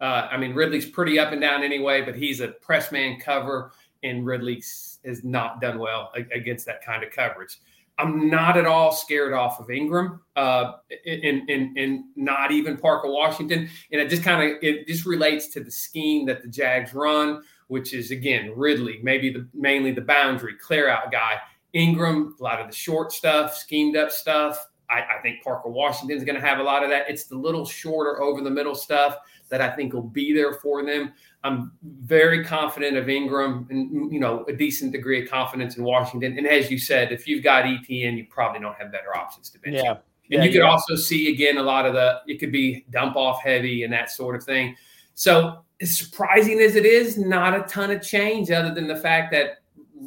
[0.00, 3.72] Uh, I mean, Ridley's pretty up and down anyway, but he's a press man cover,
[4.02, 4.62] and Ridley
[5.04, 7.58] has not done well against that kind of coverage.
[7.98, 13.10] I'm not at all scared off of Engram, uh, and, and and not even Parker
[13.10, 13.68] Washington.
[13.90, 17.42] And it just kind of it just relates to the scheme that the Jags run,
[17.66, 21.38] which is again Ridley, maybe the mainly the boundary clear out guy.
[21.78, 24.68] Engram, a lot of the short stuff, schemed up stuff.
[24.90, 27.08] I, I think Parker Washington's going to have a lot of that.
[27.08, 29.16] It's the little shorter over the middle stuff
[29.50, 31.12] that I think will be there for them.
[31.44, 36.36] I'm very confident of Engram and you know a decent degree of confidence in Washington.
[36.36, 39.58] And as you said, if you've got ETN, you probably don't have better options to
[39.58, 39.76] bench.
[39.76, 39.90] Yeah.
[39.90, 40.70] And yeah, you could yeah.
[40.70, 44.10] also see again a lot of the it could be dump off heavy and that
[44.10, 44.74] sort of thing.
[45.14, 49.32] So as surprising as it is, not a ton of change other than the fact
[49.32, 49.57] that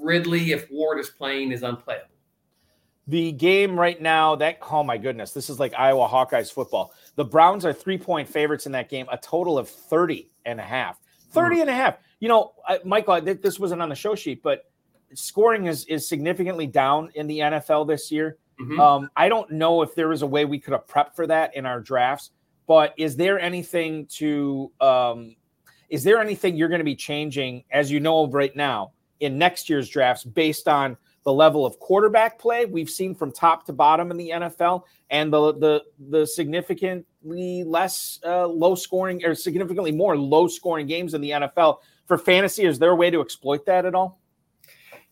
[0.01, 2.07] Ridley, if Ward is playing, is unplayable.
[3.07, 6.93] The game right now, that oh my goodness, this is like Iowa Hawkeyes football.
[7.15, 10.63] The Browns are three point favorites in that game, a total of 30 and a
[10.63, 10.99] half.
[11.31, 11.97] 30 and a half.
[12.19, 12.53] You know,
[12.85, 14.65] Michael, this wasn't on the show sheet, but
[15.13, 18.37] scoring is, is significantly down in the NFL this year.
[18.59, 18.79] Mm-hmm.
[18.79, 21.55] Um, I don't know if there was a way we could have prepped for that
[21.55, 22.31] in our drafts,
[22.67, 25.35] but is there anything to, um,
[25.89, 29.37] is there anything you're going to be changing as you know of right now in
[29.37, 33.73] next year's drafts based on the level of quarterback play we've seen from top to
[33.73, 39.91] bottom in the NFL and the the the significantly less uh, low scoring or significantly
[39.91, 42.65] more low scoring games in the NFL for fantasy.
[42.65, 44.19] Is there a way to exploit that at all?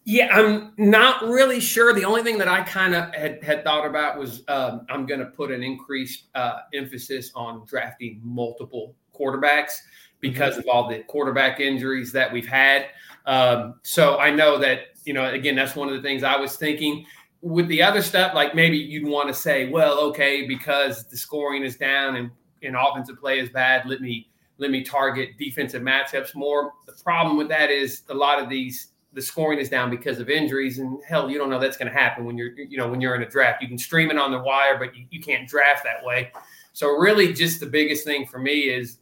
[0.05, 1.93] Yeah, I'm not really sure.
[1.93, 5.19] The only thing that I kind of had, had thought about was um, I'm going
[5.19, 9.73] to put an increased uh, emphasis on drafting multiple quarterbacks
[10.21, 10.69] because mm-hmm.
[10.69, 12.87] of all the quarterback injuries that we've had.
[13.25, 16.55] Um, so I know that, you know, again, that's one of the things I was
[16.55, 17.05] thinking
[17.41, 18.33] with the other stuff.
[18.33, 22.31] Like maybe you'd want to say, well, okay, because the scoring is down and,
[22.63, 24.27] and offensive play is bad, let me
[24.57, 26.73] let me target defensive matchups more.
[26.85, 30.29] The problem with that is a lot of these the scoring is down because of
[30.29, 33.01] injuries and hell you don't know that's going to happen when you're you know when
[33.01, 35.49] you're in a draft you can stream it on the wire but you, you can't
[35.49, 36.31] draft that way
[36.73, 38.99] so really just the biggest thing for me is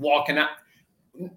[0.00, 0.50] walking out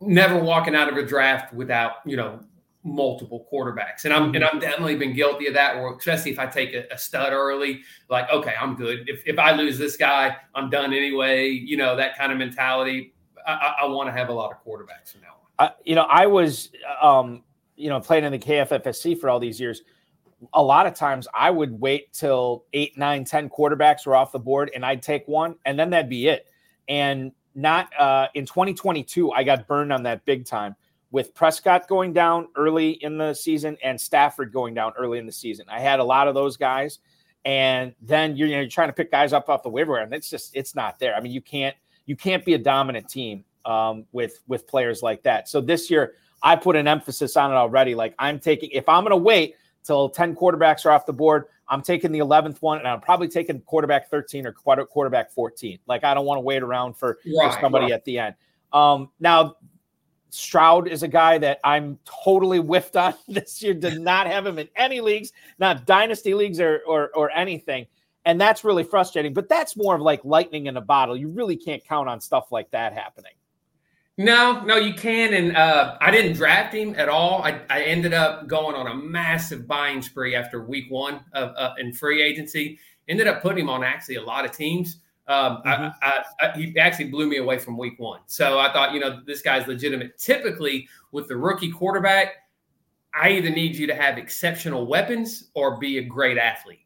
[0.01, 2.39] never walking out of a draft without you know
[2.83, 4.03] multiple quarterbacks.
[4.05, 6.85] And i'm and i'm definitely been guilty of that or especially if i take a,
[6.91, 9.07] a, stud early like okay i'm good.
[9.07, 13.13] If, if i lose this guy i'm done anyway you know that kind of mentality.
[13.45, 15.95] I, I, I want to have a lot of quarterbacks from now on uh, you
[15.95, 16.71] know i was
[17.01, 17.43] um
[17.75, 19.81] you know playing in the kffsc for all these years.
[20.53, 24.39] A lot of times I would wait till eight, nine, ten quarterbacks were off the
[24.39, 26.47] board and I'd take one and then that'd be it.
[26.89, 30.75] And not uh, in 2022, I got burned on that big time
[31.11, 35.31] with Prescott going down early in the season and Stafford going down early in the
[35.31, 35.65] season.
[35.69, 36.99] I had a lot of those guys.
[37.45, 40.13] And then you're, you know, you're trying to pick guys up off the waiver and
[40.13, 41.15] it's just it's not there.
[41.15, 45.23] I mean, you can't you can't be a dominant team um, with with players like
[45.23, 45.47] that.
[45.47, 47.95] So this year, I put an emphasis on it already.
[47.95, 51.45] Like I'm taking if I'm going to wait till 10 quarterbacks are off the board.
[51.67, 55.79] I'm taking the 11th one, and I'm probably taking quarterback 13 or quarterback 14.
[55.87, 57.93] Like I don't want to wait around for, right, for somebody right.
[57.93, 58.35] at the end.
[58.71, 59.55] Um, now,
[60.29, 63.73] Stroud is a guy that I'm totally whiffed on this year.
[63.73, 67.85] Did not have him in any leagues, not dynasty leagues or, or or anything,
[68.25, 69.33] and that's really frustrating.
[69.33, 71.15] But that's more of like lightning in a bottle.
[71.15, 73.33] You really can't count on stuff like that happening.
[74.17, 75.33] No, no, you can.
[75.33, 77.41] And uh, I didn't draft him at all.
[77.41, 81.73] I, I ended up going on a massive buying spree after week one of uh,
[81.79, 82.79] in free agency.
[83.07, 84.99] Ended up putting him on actually a lot of teams.
[85.27, 85.87] Um, mm-hmm.
[86.01, 88.19] I, I, he actually blew me away from week one.
[88.27, 90.19] So I thought, you know, this guy's legitimate.
[90.19, 92.35] Typically, with the rookie quarterback,
[93.15, 96.85] I either need you to have exceptional weapons or be a great athlete.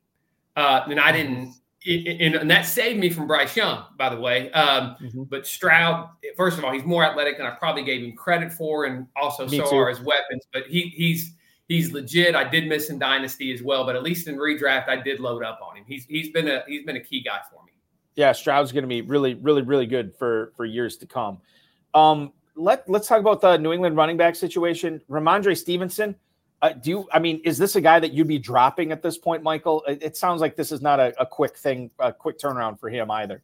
[0.55, 1.55] Uh, and I didn't
[1.87, 4.51] and that saved me from Bryce Young, by the way.
[4.51, 5.23] Um, mm-hmm.
[5.23, 8.85] But Stroud, first of all, he's more athletic than I probably gave him credit for,
[8.85, 9.75] and also me so too.
[9.77, 10.43] are his weapons.
[10.51, 11.33] But he, he's
[11.67, 12.35] he's legit.
[12.35, 15.43] I did miss in Dynasty as well, but at least in redraft, I did load
[15.43, 15.85] up on him.
[15.87, 17.71] He's he's been a he's been a key guy for me.
[18.15, 21.39] Yeah, Stroud's going to be really, really, really good for for years to come.
[21.93, 25.01] Um, let let's talk about the New England running back situation.
[25.09, 26.15] Rhamondre Stevenson
[26.61, 27.09] uh, do you?
[27.11, 29.83] I mean, is this a guy that you'd be dropping at this point, Michael?
[29.87, 32.89] It, it sounds like this is not a, a, quick thing, a quick turnaround for
[32.89, 33.43] him either.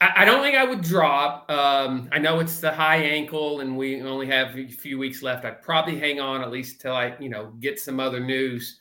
[0.00, 1.48] I, I don't think I would drop.
[1.50, 5.44] Um, I know it's the high ankle, and we only have a few weeks left.
[5.44, 8.80] I'd probably hang on at least till I, you know, get some other news.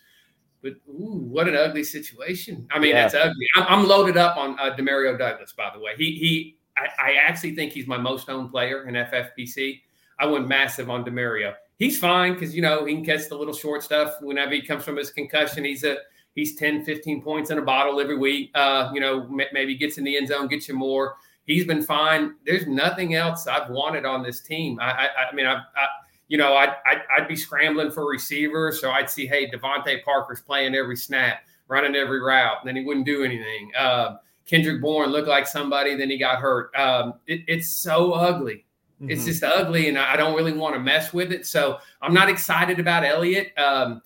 [0.64, 2.68] But ooh, what an ugly situation!
[2.72, 3.12] I mean, yeah.
[3.14, 3.48] ugly.
[3.56, 5.92] I'm, I'm, loaded up on uh, Demario Douglas, by the way.
[5.98, 6.58] He he.
[6.76, 9.82] I, I actually think he's my most owned player in FFPC.
[10.20, 13.54] I went massive on Demario he's fine because you know he can catch the little
[13.54, 15.64] short stuff whenever he comes from his concussion.
[15.64, 15.98] He's a
[16.38, 18.52] he's 10, 15 points in a bottle every week.
[18.56, 21.16] Uh, you know, m- maybe gets in the end zone, gets you more.
[21.46, 22.36] He's been fine.
[22.46, 24.80] There's nothing else I've wanted on this team.
[24.80, 25.88] I, I, I mean, I, I,
[26.28, 28.82] you know, I'd, I'd, I'd, be scrambling for receivers.
[28.82, 32.84] So I'd see, hey, DeVante Parker's playing every snap, running every route, and then he
[32.84, 33.72] wouldn't do anything.
[33.80, 36.76] Uh, Kendrick Bourne looked like somebody, then he got hurt.
[36.76, 38.66] Um, it, it's so ugly.
[39.02, 39.12] Mm-hmm.
[39.12, 41.46] It's just ugly, and I don't really want to mess with it.
[41.46, 43.56] So I'm not excited about Elliott.
[43.58, 44.02] Um,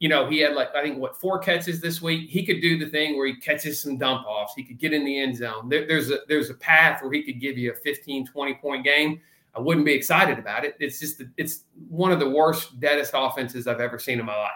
[0.00, 2.28] you know, he had like I think what four catches this week.
[2.28, 4.52] He could do the thing where he catches some dump offs.
[4.54, 5.70] He could get in the end zone.
[5.70, 8.84] There, there's a there's a path where he could give you a 15, 20 point
[8.84, 9.20] game.
[9.56, 10.76] I wouldn't be excited about it.
[10.78, 14.50] It's just it's one of the worst, deadest offenses I've ever seen in my life.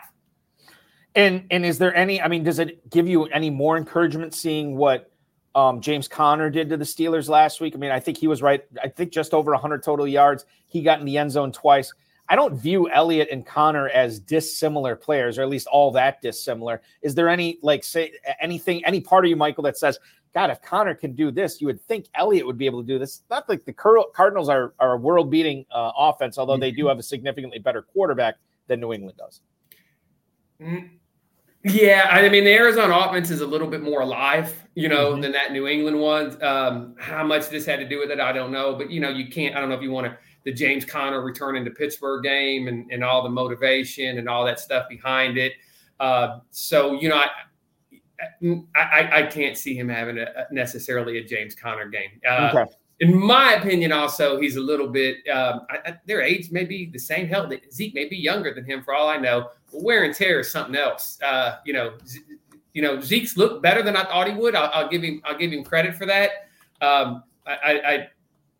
[1.14, 2.20] And and is there any?
[2.20, 5.10] I mean, does it give you any more encouragement seeing what
[5.58, 7.74] um, James Conner did to the Steelers last week.
[7.74, 8.64] I mean, I think he was right.
[8.80, 10.44] I think just over 100 total yards.
[10.66, 11.92] He got in the end zone twice.
[12.28, 16.80] I don't view Elliott and Conner as dissimilar players, or at least all that dissimilar.
[17.02, 19.98] Is there any like say anything, any part of you, Michael, that says,
[20.32, 23.00] God, if Conner can do this, you would think Elliott would be able to do
[23.00, 23.22] this.
[23.28, 26.90] Not like the Cardinals are, are a world beating uh, offense, although they do mm-hmm.
[26.90, 28.36] have a significantly better quarterback
[28.68, 29.40] than New England does.
[30.60, 30.90] Mm,
[31.64, 35.22] yeah, I mean the Arizona offense is a little bit more alive, you know, mm-hmm.
[35.22, 36.42] than that New England one.
[36.42, 38.74] Um, how much this had to do with it, I don't know.
[38.74, 39.56] But you know, you can't.
[39.56, 42.90] I don't know if you want to the James Conner returning to Pittsburgh game and,
[42.90, 45.52] and all the motivation and all that stuff behind it.
[45.98, 51.54] Uh, so you know, I, I, I can't see him having a, necessarily a James
[51.56, 52.20] Conner game.
[52.26, 52.72] Uh, okay.
[53.00, 55.16] In my opinion, also he's a little bit.
[55.28, 57.28] Um, I, their age may be the same.
[57.28, 60.50] Hell, Zeke may be younger than him for all I know wear and tear is
[60.50, 61.18] something else.
[61.22, 62.20] Uh, you know, Z-
[62.74, 64.54] you know, Zeke's looked better than I thought he would.
[64.54, 66.30] I'll, I'll give him, I'll give him credit for that.
[66.80, 68.08] Um, I, I, I,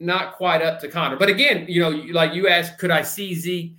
[0.00, 3.34] not quite up to Conner, but again, you know, like you asked, could I see
[3.34, 3.76] Zeke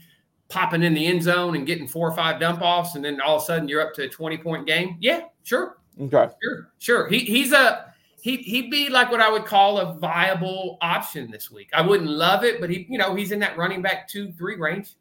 [0.50, 3.38] popping in the end zone and getting four or five dump offs, and then all
[3.38, 4.98] of a sudden you're up to a twenty point game?
[5.00, 5.78] Yeah, sure.
[6.00, 7.08] Okay, sure, sure.
[7.08, 11.50] He, he's a he he'd be like what I would call a viable option this
[11.50, 11.70] week.
[11.74, 14.58] I wouldn't love it, but he, you know, he's in that running back two three
[14.58, 14.96] range.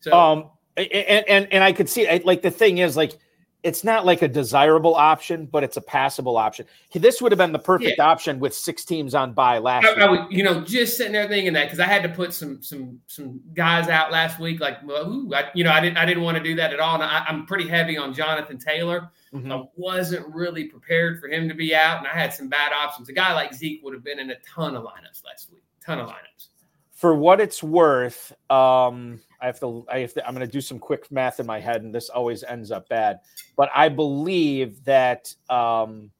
[0.00, 3.18] So, um, and and and I could see like the thing is like
[3.62, 6.66] it's not like a desirable option, but it's a passable option.
[6.92, 8.04] This would have been the perfect yeah.
[8.04, 9.86] option with six teams on by last.
[9.86, 12.34] I, I would, you know, just sitting there thinking that because I had to put
[12.34, 14.60] some some some guys out last week.
[14.60, 16.80] Like, well, ooh, I, you know, I didn't I didn't want to do that at
[16.80, 16.94] all.
[16.94, 19.10] And I, am pretty heavy on Jonathan Taylor.
[19.32, 19.52] Mm-hmm.
[19.52, 23.08] I wasn't really prepared for him to be out, and I had some bad options.
[23.08, 26.00] A guy like Zeke would have been in a ton of lineups last week, ton
[26.00, 26.48] of lineups.
[26.92, 29.84] For what it's worth, um, I have to.
[29.90, 30.26] I have to.
[30.26, 32.88] I'm going to do some quick math in my head, and this always ends up
[32.88, 33.18] bad.
[33.56, 36.10] But I believe that um,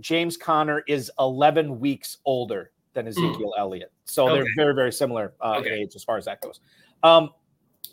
[0.00, 3.08] James Conner is 11 weeks older than Hmm.
[3.10, 4.34] Ezekiel Elliott, so Okay.
[4.34, 5.70] they're very, very similar uh, Okay.
[5.70, 6.60] age as far as that goes.
[7.02, 7.30] Um,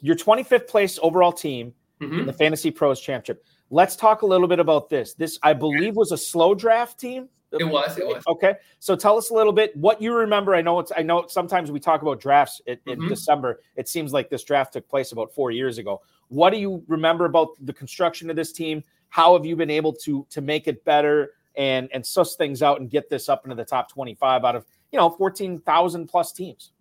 [0.02, 2.20] your 25th place overall team Mhm.
[2.22, 3.44] in the Fantasy Pros Championship.
[3.70, 5.14] Let's talk a little bit about this.
[5.14, 7.30] This, I believe, was a slow draft team.
[7.52, 7.98] It was.
[7.98, 8.24] It was.
[8.28, 10.56] Okay, so tell us a little bit what you remember.
[10.56, 10.92] I know it's.
[10.96, 13.10] I know sometimes we talk about drafts in, in Mhm.
[13.10, 13.62] December.
[13.76, 16.02] It seems like this draft took place about four years ago.
[16.28, 18.84] What do you remember about the construction of this team?
[19.10, 22.82] How have you been able to to make it better and and suss things out
[22.82, 26.08] and get this up into the top twenty five out of you know fourteen thousand
[26.08, 26.72] plus teams?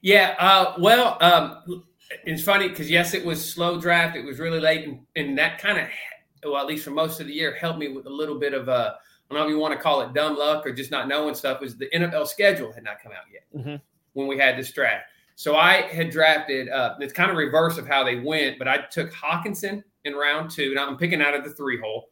[0.00, 0.34] Yeah.
[0.38, 1.84] Uh, well, um,
[2.24, 4.16] it's funny because yes, it was slow draft.
[4.16, 5.86] It was really late, and, and that kind of,
[6.44, 8.68] well, at least for most of the year, helped me with a little bit of
[8.68, 8.96] a.
[9.30, 11.34] I don't know if you want to call it dumb luck or just not knowing
[11.34, 11.60] stuff.
[11.60, 13.80] Was the NFL schedule had not come out yet Mhm.
[14.14, 15.04] when we had this draft.
[15.34, 16.68] So I had drafted.
[16.68, 20.50] Uh, it's kind of reverse of how they went, but I took Hockenson in round
[20.50, 20.74] two.
[20.74, 22.10] Now I'm picking out of the three hole,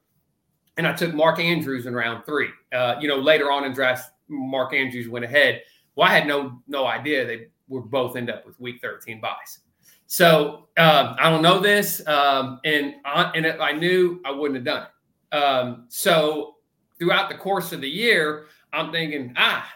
[0.76, 2.50] and I took Mark Andrews in round three.
[2.72, 5.62] Uh, you know, later on in drafts, Mark Andrews went ahead.
[5.96, 9.60] Well, I had no no idea they would both end up with week 13 buys.
[10.06, 14.54] So um, I don't know this, um, and I, and if I knew, I wouldn't
[14.54, 15.36] have done it.
[15.36, 16.55] Um, so
[16.98, 19.68] throughout the course of the year, I'm thinking, ah,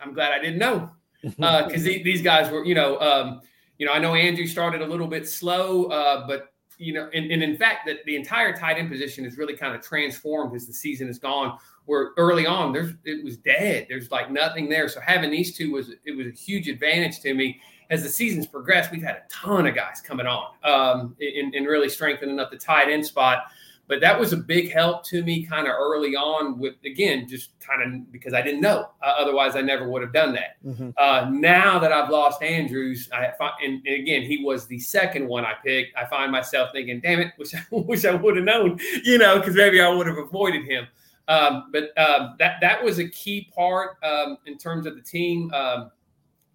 [0.00, 0.90] I'm glad I didn't know
[1.22, 3.40] because these guys were, you know, um,
[3.78, 7.30] you know, I know Andrew started a little bit slow, uh, but you know, and,
[7.30, 10.66] and in fact, that the entire tight end position is really kind of transformed as
[10.66, 11.58] the season has gone.
[11.84, 13.86] Where early on, there's it was dead.
[13.88, 14.88] There's like nothing there.
[14.88, 17.60] So having these two was it was a huge advantage to me.
[17.90, 21.64] As the seasons progressed, we've had a ton of guys coming on um, in, in
[21.64, 23.44] really strengthening up the tight end spot.
[23.92, 27.50] But that was a big help to me kind of early on with, again, just
[27.60, 28.88] kind of because I didn't know.
[29.02, 30.56] Uh, otherwise, I never would have done that.
[30.66, 30.94] Mhm.
[30.96, 35.28] Uh, now that I've lost Andrews, I fi- and, and again, he was the second
[35.28, 35.94] one I picked.
[35.94, 39.38] I find myself thinking, damn it, wish I, wish I would have known, you know,
[39.38, 40.86] because maybe I would have avoided him.
[41.28, 45.52] Um, but um, that, that was a key part um, in terms of the team.
[45.52, 45.90] Um,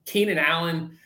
[0.06, 0.98] Keenan Allen,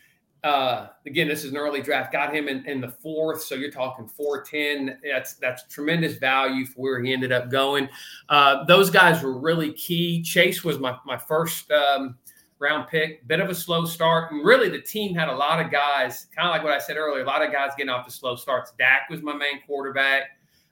[0.44, 2.12] uh, again, this is an early draft.
[2.12, 4.98] Got him in, in the fourth, so you're talking four ten.
[5.04, 7.88] That's that's tremendous value for where he ended up going.
[8.28, 10.24] Uh, those guys were really key.
[10.24, 12.18] Chase was my my first um,
[12.58, 13.28] round pick.
[13.28, 16.48] Bit of a slow start, and really the team had a lot of guys, kind
[16.48, 17.24] of like what I said earlier.
[17.24, 18.74] A lot of guys getting off the slow starts.
[18.80, 20.24] Dak was my main quarterback.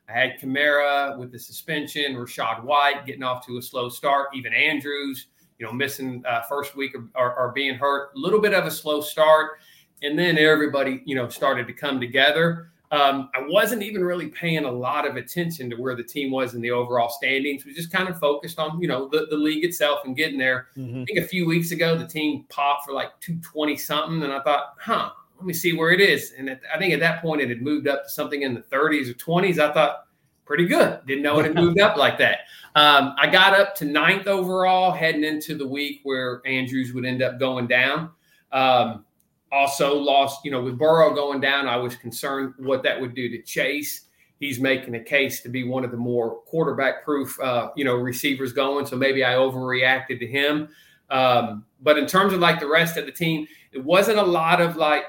[0.07, 4.51] I had Kamara with the suspension, Rachaad White getting off to a slow start, even
[4.51, 5.27] Andrews
[5.59, 8.65] you know, missing uh, first week or, or, or, being hurt, a little bit of
[8.65, 9.59] a slow start.
[10.01, 12.71] And then everybody, you know, started to come together.
[12.91, 16.55] Um, I wasn't even really paying a lot of attention to where the team was
[16.55, 17.65] in the overall standings.
[17.65, 20.67] We just kind of focused on, you know, the, the league itself and getting there.
[20.75, 21.03] Mhm.
[21.03, 24.23] I think a few weeks ago, the team popped for like 220 something.
[24.23, 26.33] And I thought, huh, let me see where it is.
[26.37, 28.61] And at, I think at that point, it had moved up to something in the
[28.61, 29.59] 30s or 20s.
[29.59, 30.05] I thought,
[30.49, 30.99] pretty good.
[31.05, 32.39] Didn't know it had moved up like that.
[32.73, 37.21] Um, I got up to ninth overall heading into the week where Andrews would end
[37.21, 38.09] up going down.
[38.51, 39.05] Um,
[39.51, 43.29] also lost, you know, with Burrow going down, I was concerned what that would do
[43.29, 44.07] to Chase.
[44.39, 47.93] He's making a case to be one of the more quarterback proof, uh, you know,
[47.93, 48.87] receivers going.
[48.87, 50.69] So maybe I overreacted to him.
[51.11, 54.61] Um, but in terms of like the rest of the team, it wasn't a lot
[54.61, 55.05] of like,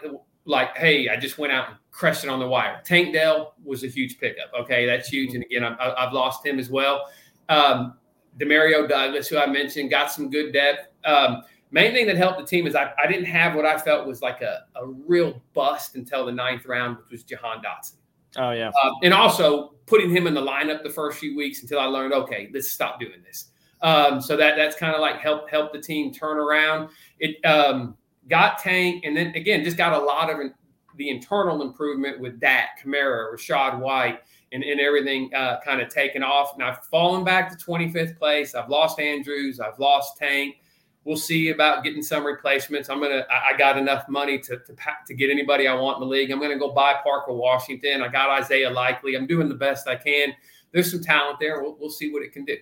[0.50, 2.80] like, hey, I just went out and crushed it on the wire.
[2.84, 4.50] Tank Dell was a huge pickup.
[4.60, 5.34] Okay, that's huge.
[5.34, 7.06] And again, I, I've lost him as well.
[7.48, 7.94] Um,
[8.38, 10.88] Demario Douglas, who I mentioned, got some good depth.
[11.04, 14.06] Um, main thing that helped the team is I, I didn't have what I felt
[14.06, 17.94] was like a, a real bust until the ninth round, which was Jahan Dotson.
[18.36, 21.80] Oh yeah, Um, and also putting him in the lineup the first few weeks until
[21.80, 23.46] I learned, okay, let's stop doing this.
[23.82, 26.90] Um, so that that's kind of like help help the team turn around.
[27.18, 27.96] It um,
[28.30, 30.38] got Tank, and then again just got a lot of
[30.96, 34.20] the internal improvement with Dak, Kamara, Rachaad White,
[34.52, 36.54] and, and everything uh, kind of taken off.
[36.54, 38.54] And I've fallen back to 25th place.
[38.54, 39.60] I've lost Andrews.
[39.60, 40.56] I've lost Tank.
[41.04, 42.90] We'll see about getting some replacements.
[42.90, 43.26] I'm gonna.
[43.30, 44.76] I I got enough money to to,
[45.06, 46.30] to get anybody I want in the league.
[46.30, 48.02] I'm gonna go buy Parker Washington.
[48.02, 49.16] I got Isaiah Likely.
[49.16, 50.34] I'm doing the best I can.
[50.72, 51.62] There's some talent there.
[51.62, 52.56] We'll, we'll see what it can do.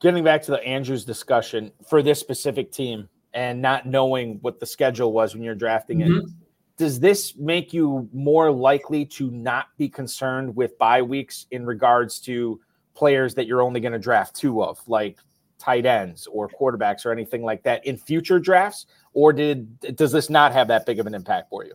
[0.00, 4.66] getting back to the Andrews discussion for this specific team and not knowing what the
[4.66, 6.32] schedule was when you're drafting it, Mhm.
[6.76, 12.20] does this make you more likely to not be concerned with bye weeks in regards
[12.20, 12.60] to
[12.94, 15.18] players that you're only going to draft two of, like
[15.58, 18.86] tight ends or quarterbacks or anything like that in future drafts?
[19.14, 21.74] Or did does this not have that big of an impact for you?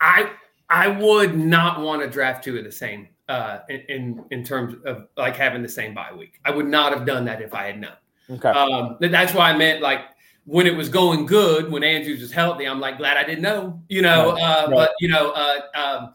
[0.00, 0.30] I
[0.68, 4.74] I would not want to draft two of the same uh, in, in in terms
[4.84, 6.40] of like having the same bye week.
[6.44, 7.96] I would not have done that if I had known.
[8.30, 8.48] Okay.
[8.50, 10.00] Um, that's why I meant like
[10.44, 13.80] when it was going good, when Andrews was healthy, I'm like glad I didn't know,
[13.88, 14.30] you know.
[14.30, 16.14] Uh, But you know, uh, um,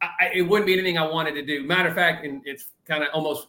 [0.00, 1.62] I, it wouldn't be anything I wanted to do.
[1.62, 3.48] Matter of fact, and it's kind of almost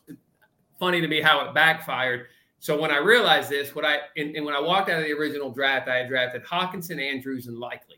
[0.80, 2.28] funny to me how it backfired.
[2.60, 5.14] So when I realized this, what I and, and, when I walked out of the
[5.14, 7.98] original draft, I had drafted Hockenson, Andrews, and Likely,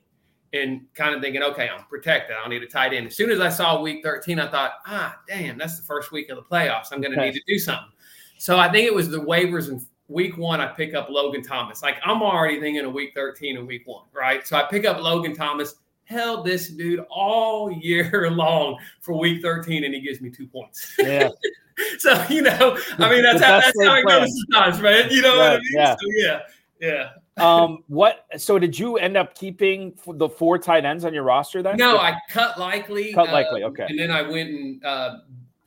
[0.53, 2.35] and kind of thinking, okay, I'm protected.
[2.35, 3.07] I don't need a tight end.
[3.07, 6.29] As soon as I saw Week 13, I thought, ah, damn, that's the first week
[6.29, 6.87] of the playoffs.
[6.91, 7.91] I'm going to need to do something.
[8.37, 10.61] So I think it was the waivers in week one.
[10.61, 11.81] I pick up Logan Thomas.
[11.81, 14.47] Like I'm already thinking of Week 13 and Week one, right?
[14.47, 15.75] So I pick up Logan Thomas
[16.07, 20.95] held this dude all year long for week 13 and he gives me two points.
[20.97, 21.29] Yeah.
[21.99, 25.09] so, you know, I mean, that's, how, that's how it goes sometimes, man.
[25.11, 25.71] You know right, what I mean?
[25.73, 25.95] Yeah.
[25.95, 26.39] So, yeah.
[26.79, 27.09] Yeah.
[27.37, 28.25] um, what?
[28.37, 31.75] So, did you end up keeping the four tight ends on your roster then?
[31.77, 33.13] No, I cut likely.
[33.13, 33.63] Cut likely.
[33.63, 33.87] Uh, okay.
[33.89, 35.17] And then I went and uh,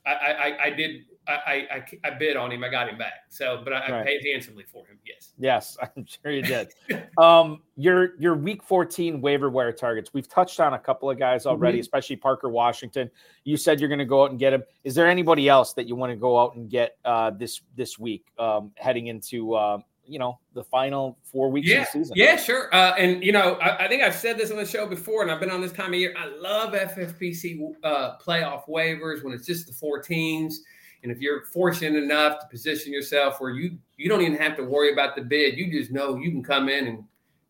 [0.05, 2.63] I, I, I did I, I, I bid on him.
[2.63, 3.25] I got him back.
[3.29, 3.93] So, but I, right.
[3.93, 4.97] I, paid handsomely for him.
[5.05, 5.33] Yes.
[5.37, 6.73] Yes, I'm sure you did.
[7.17, 10.13] um, your your week 14 waiver wire targets.
[10.13, 11.81] We've touched on a couple of guys already, mm-hmm.
[11.81, 13.09] especially Parker Washington.
[13.43, 14.63] You said you're going to go out and get him.
[14.83, 17.99] Is there anybody else that you want to go out and get uh, this this
[17.99, 22.13] week, um, heading into uh, you know the final four weeks yeah, of the season?
[22.17, 22.73] Yeah, sure.
[22.73, 25.31] Uh, and you know, I, I, think I've said this on the show before, and
[25.31, 26.15] I've been on this time of year.
[26.17, 30.63] I love FFPC uh, playoff waivers when it's just the four teams
[31.03, 34.63] and if you're fortunate enough to position yourself where you you don't even have to
[34.63, 37.03] worry about the bid, you just know you can come in and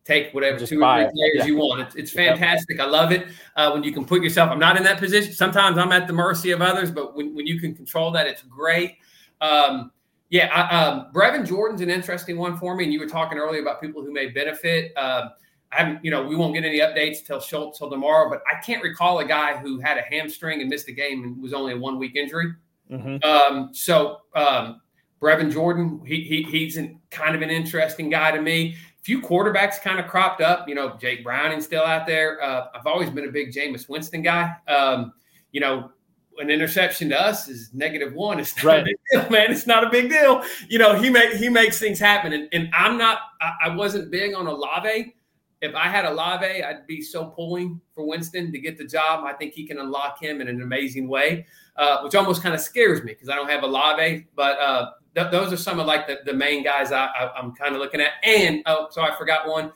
[0.04, 1.44] take whatever just two or three players yeah.
[1.44, 1.80] you want.
[1.80, 2.80] It's, it's fantastic.
[2.80, 4.50] I love it uh, when you can put yourself.
[4.50, 5.32] I'm not in that position.
[5.32, 8.42] Sometimes I'm at the mercy of others, but when, when you can control that, it's
[8.42, 8.96] great.
[9.40, 9.92] Um,
[10.30, 12.84] yeah, I, um, Brevin Jordan's an interesting one for me.
[12.84, 14.96] And you were talking earlier about people who may benefit.
[14.96, 15.30] Um,
[15.70, 18.60] I haven't, you know, we won't get any updates till Schultz till tomorrow, but I
[18.60, 21.74] can't recall a guy who had a hamstring and missed a game and was only
[21.74, 22.54] a one week injury.
[22.92, 23.24] Mm-hmm.
[23.24, 24.80] Um, so um,
[25.20, 28.76] Brevin Jordan, he, he he's an, kind of an interesting guy to me.
[29.00, 30.68] A few quarterbacks kind of cropped up.
[30.68, 32.42] You know, Jake Browning still out there.
[32.42, 34.54] Uh, I've always been a big Jameis Winston guy.
[34.68, 35.12] Um,
[35.52, 35.90] you know,
[36.38, 38.38] an interception to us is negative one.
[38.38, 38.80] It's not right.
[38.80, 39.50] a big deal, man.
[39.50, 40.42] It's not a big deal.
[40.68, 42.32] You know, he make he makes things happen.
[42.32, 43.18] And, and I'm not.
[43.40, 45.14] I, I wasn't big on Olave
[45.62, 49.24] if I had Olave, I'd be so pulling for Winston to get the job.
[49.24, 51.46] I think he can unlock him in an amazing way,
[51.76, 54.26] uh, which almost kind of scares me because I don't have Olave.
[54.34, 57.76] But uh, th- those are some of like the, the main guys I, am kind
[57.76, 58.10] of looking at.
[58.24, 59.72] And oh, so I forgot one.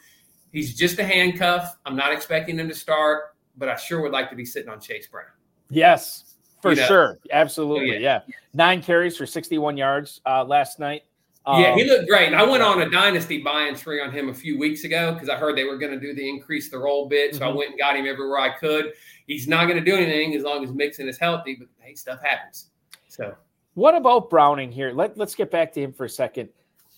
[0.50, 1.76] He's just a handcuff.
[1.86, 4.80] I'm not expecting him to start, but I sure would like to be sitting on
[4.80, 5.26] Chase Brown.
[5.70, 6.86] Yes, for you know?
[6.86, 7.92] sure, absolutely.
[7.92, 8.20] Oh, yeah.
[8.26, 8.34] yeah.
[8.54, 11.02] nine carries for 61 yards uh, last night.
[11.46, 12.34] Yeah, he um, looked great.
[12.34, 15.36] I went on a dynasty buying spree on him a few weeks ago because I
[15.36, 17.34] heard they were going to do the increase the roll bit.
[17.34, 17.48] So mm-hmm.
[17.48, 18.94] I went and got him everywhere I could.
[19.28, 22.20] He's not going to do anything as long as Mixon is healthy, but hey, stuff
[22.20, 22.70] happens.
[23.08, 23.36] So,
[23.74, 24.90] what about Browning here?
[24.90, 26.48] Let, let's get back to him for a second.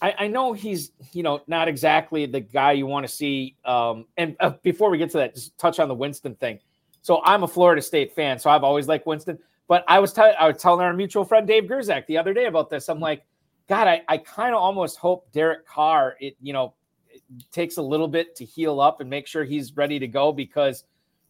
[0.01, 3.57] I, I know he's, you know, not exactly the guy you want to see.
[3.65, 6.61] Um, and uh, before we get to that, just touch on the Winston thing.
[7.03, 9.39] So I'm a Florida State fan, so I've always liked Winston.
[9.67, 12.47] But I was, t- I was telling our mutual friend Dave Gerzak the other day
[12.47, 12.89] about this.
[12.89, 13.25] I'm like,
[13.69, 16.75] God, I, I kind of almost hope Derek Carr, it you know,
[17.11, 20.33] it takes a little bit to heal up and make sure he's ready to go
[20.33, 20.85] because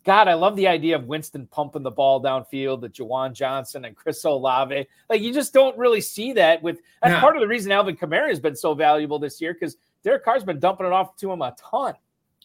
[0.05, 3.97] God, I love the idea of Winston pumping the ball downfield, the Juwan Johnson and
[3.97, 4.87] Chris Olave.
[5.11, 8.29] Like you just don't really see that with that's part of the reason Alvin Kamara
[8.29, 11.43] has been so valuable this year because Derek Carr's been dumping it off to him
[11.43, 11.95] a ton.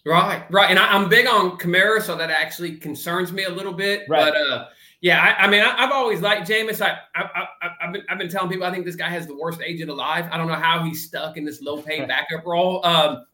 [0.06, 0.70] Right, right.
[0.70, 4.02] And I, am big on Kamara, so that actually concerns me a little bit.
[4.10, 4.34] Right.
[4.34, 4.66] But uh
[5.04, 6.80] yeah, I, I mean, I, have always liked Jameis.
[6.80, 7.46] I, I,
[7.82, 10.30] have been, I've been telling people I think this guy has the worst agent alive.
[10.32, 12.80] I don't know how he's stuck in this low paid backup role.
[12.86, 13.26] Um,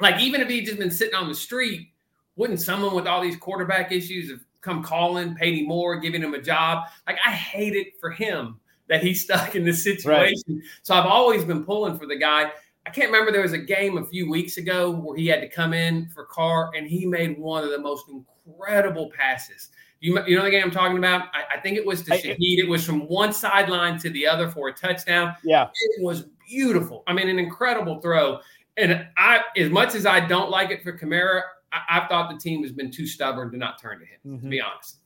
[0.00, 1.90] like, even if he'd just been sitting on the street,
[2.34, 6.34] wouldn't someone with all these quarterback issues have come calling, paid him more, giving him
[6.34, 6.88] a job?
[7.06, 8.58] Like, I hate it for him
[8.88, 10.42] that he's stuck in this situation.
[10.48, 10.62] Right.
[10.82, 12.50] So I've always been pulling for the guy.
[12.84, 15.48] I can't remember there was a game a few weeks ago where he had to
[15.48, 18.06] come in for Carr, and he made one of the most
[18.46, 19.70] incredible passes.
[20.00, 21.28] You, you know the game I'm talking about?
[21.32, 22.58] I, I think it was to Shaheed.
[22.58, 25.34] It was from one sideline to the other for a touchdown.
[25.44, 25.68] Yeah.
[25.72, 27.04] It was beautiful.
[27.06, 28.40] I mean, an incredible throw.
[28.76, 32.38] And I, as much as I don't like it for Kamara, I, I thought the
[32.38, 34.44] team has been too stubborn to not turn to him, mm-hmm.
[34.44, 34.98] to be honest.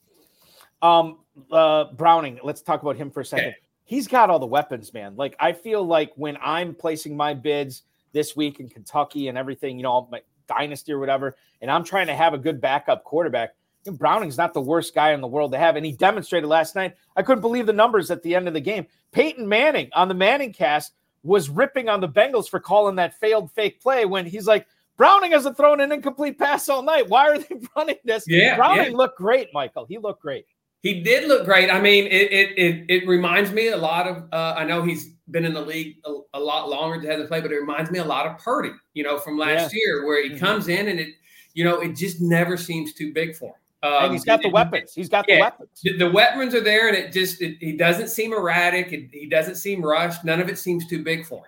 [0.80, 1.18] Um,
[1.52, 3.48] uh, Browning, let's talk about him for a second.
[3.48, 3.56] Okay.
[3.84, 5.14] He's got all the weapons, man.
[5.16, 7.82] Like, I feel like when I'm placing my bids
[8.12, 12.06] this week in Kentucky and everything, you know, my dynasty or whatever, and I'm trying
[12.08, 13.54] to have a good backup quarterback–
[13.92, 15.76] Browning's not the worst guy in the world to have.
[15.76, 16.96] And he demonstrated last night.
[17.16, 18.86] I couldn't believe the numbers at the end of the game.
[19.12, 20.92] Peyton Manning on the Manning cast
[21.22, 24.66] was ripping on the Bengals for calling that failed fake play when he's like,
[24.96, 27.08] Browning hasn't thrown an incomplete pass all night.
[27.08, 28.24] Why are they running this?
[28.26, 28.96] Yeah, Browning yeah.
[28.96, 29.84] looked great, Michael.
[29.84, 30.46] He looked great.
[30.86, 31.68] He did look great.
[31.68, 34.28] I mean, it it it, it reminds me a lot of.
[34.32, 37.42] Uh, I know he's been in the league a, a lot longer, than hasn't played,
[37.42, 38.70] but it reminds me a lot of Purdy.
[38.94, 39.80] You know, from last yeah.
[39.84, 40.38] year, where he mm-hmm.
[40.38, 41.08] comes in and it,
[41.54, 43.54] you know, it just never seems too big for him.
[43.82, 44.94] Um, and he's got the weapons.
[44.94, 45.80] He's got yeah, the weapons.
[45.82, 48.92] The, the, weapons are there, and it just it, he doesn't seem erratic.
[48.92, 50.24] It, he doesn't seem rushed.
[50.24, 51.38] None of it seems too big for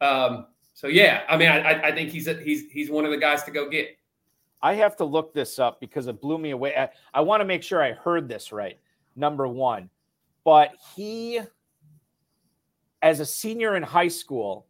[0.00, 0.08] him.
[0.08, 3.16] Um, so yeah, I mean, I, I think he's a, he's he's one of the
[3.16, 3.96] guys to go get.
[4.62, 6.74] I have to look this up because it blew me away.
[6.76, 8.78] I, I want to make sure I heard this right.
[9.14, 9.88] Number one,
[10.44, 11.40] but he,
[13.00, 14.66] as a senior in high school,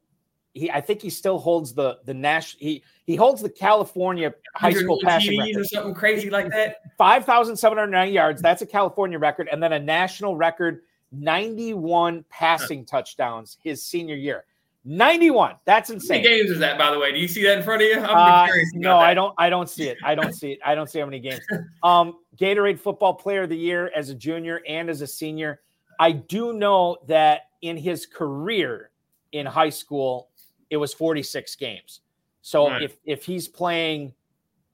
[0.53, 4.73] he I think he still holds the the national he he holds the California high
[4.73, 6.77] school passing record or something crazy like that.
[6.97, 8.41] Five thousand seven hundred nine yards.
[8.41, 10.83] That's a California record, and then a national record
[11.13, 14.45] ninety one passing touchdowns his senior year.
[14.89, 15.57] 91.
[15.65, 16.19] That's insane.
[16.19, 17.13] How many games is that, by the way?
[17.13, 17.99] Do you see that in front of you?
[17.99, 18.99] Uh, no.
[18.99, 19.35] I don't.
[19.37, 19.99] I don't see it.
[20.05, 20.61] I don't see it.
[20.65, 21.41] I don't see how many games.
[21.83, 25.61] Um, Gatorade Football Player of the Year as a junior and as a senior.
[25.99, 28.91] I do know that in his career
[29.33, 30.29] in high school,
[30.71, 32.03] it was 46 games.
[32.43, 32.83] So right.
[32.83, 34.15] if if he's playing,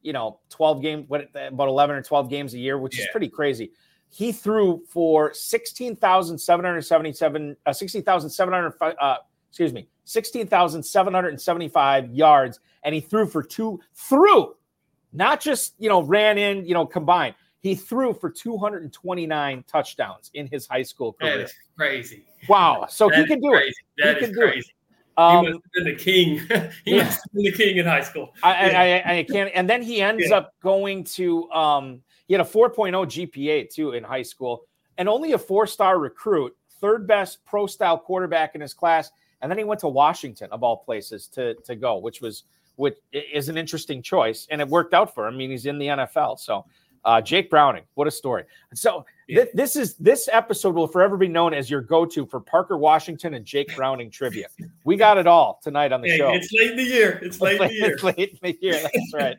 [0.02, 3.04] you know, 12 games, what about 11 or 12 games a year, which yeah.
[3.04, 3.72] is pretty crazy.
[4.10, 9.16] He threw for 16,777, uh, 16,700, uh,
[9.52, 14.56] excuse me, 16,775 yards, and he threw for two, threw,
[15.12, 17.34] not just, you know, ran in, you know, combined.
[17.60, 21.36] He threw for 229 touchdowns in his high school career.
[21.36, 22.24] That is crazy.
[22.48, 22.86] Wow.
[22.88, 23.74] So he can do crazy.
[23.98, 24.02] it.
[24.02, 24.72] That he is crazy.
[25.18, 26.38] Um, he must have been the king.
[26.86, 27.04] he yeah.
[27.04, 28.32] must have been the king in high school.
[28.42, 28.80] I, yeah.
[28.80, 29.50] I, I, I, can't.
[29.54, 30.36] And then he ends yeah.
[30.36, 31.50] up going to.
[31.50, 34.64] Um, he had a 4.0 GPA too in high school,
[34.96, 39.10] and only a four-star recruit, third best pro-style quarterback in his class.
[39.42, 42.44] And then he went to Washington, of all places, to to go, which was
[42.76, 45.34] which is an interesting choice, and it worked out for him.
[45.34, 46.64] I mean, he's in the NFL, so
[47.04, 48.44] uh, Jake Browning, what a story!
[48.74, 52.78] So th- this is this episode will forever be known as your go-to for Parker
[52.78, 54.46] Washington and Jake Browning trivia.
[54.84, 56.30] We got it all tonight on the show.
[56.32, 57.18] It's late in the year.
[57.22, 57.92] It's late in the year.
[57.92, 58.80] It's late in the year.
[58.80, 59.36] That's right.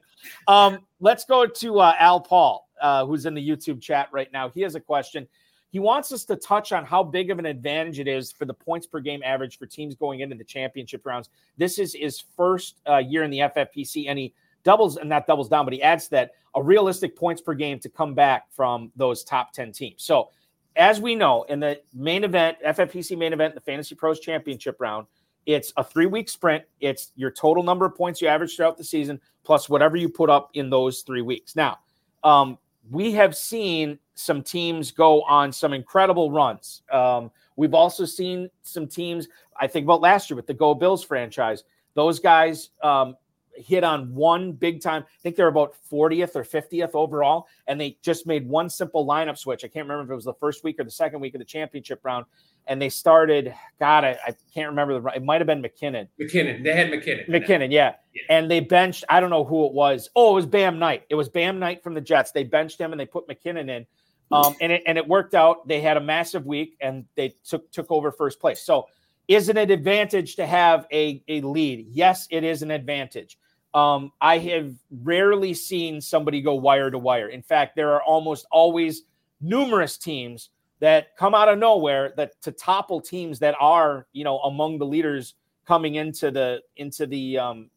[0.47, 4.49] um, let's go to uh, Al Paul, uh, who's in the YouTube chat right now.
[4.49, 5.28] He has a question.
[5.74, 8.54] He wants us to touch on how big of an advantage it is for the
[8.54, 11.30] points per game average for teams going into the championship rounds.
[11.58, 15.50] This is his first uh, year in the FFPC, and he doubles and not doubles
[15.50, 19.24] down, but he adds that a realistic points per game to come back from those
[19.24, 20.04] top 10 teams.
[20.04, 20.30] So,
[20.76, 25.08] as we know, in the main event, FFPC main event, the Fantasy Pros Championship round,
[25.48, 26.64] it's a three week sprint.
[26.82, 30.30] It's your total number of points you average throughout the season plus whatever you put
[30.30, 31.56] up in those three weeks.
[31.56, 31.80] Now,
[32.24, 32.60] um,
[32.90, 36.84] we have seen some teams go on some incredible runs.
[36.92, 39.28] Um, we've also seen some teams,
[39.60, 41.64] I think about last year with the Go Bills franchise.
[41.96, 43.16] Those guys um,
[43.56, 45.04] hit on one big time.
[45.04, 49.38] I think they're about 40th or 50th overall, and they just made one simple lineup
[49.38, 49.64] switch.
[49.64, 51.45] I can't remember if it was the first week or the second week of the
[51.45, 52.26] championship round.
[52.68, 55.08] And they started, God, I, I can't remember the.
[55.10, 56.08] It might have been McKinnon.
[56.20, 56.64] McKinnon.
[56.64, 57.28] They had McKinnon.
[57.28, 57.95] McKinnon, yeah.
[58.14, 58.22] yeah.
[58.30, 59.04] And they benched.
[59.10, 60.10] I don't know who it was.
[60.16, 61.04] Oh, it was Bam Knight.
[61.10, 62.32] It was Bam Knight from the Jets.
[62.32, 63.86] They benched him and they put McKinnon in.
[64.32, 65.68] Um, and it and it worked out.
[65.68, 68.62] They had a massive week and they took took over first place.
[68.62, 68.88] So
[69.28, 71.88] is it an advantage to have a, a lead?
[71.89, 73.38] Yes, it is an advantage.
[73.74, 77.30] Um, I have rarely seen somebody go wire to wire.
[77.30, 79.04] In fact, there are almost always
[79.42, 80.50] numerous teams
[80.80, 84.86] that come out of nowhere that to topple teams that are, you know, among the
[84.86, 87.70] leaders coming into the into the um,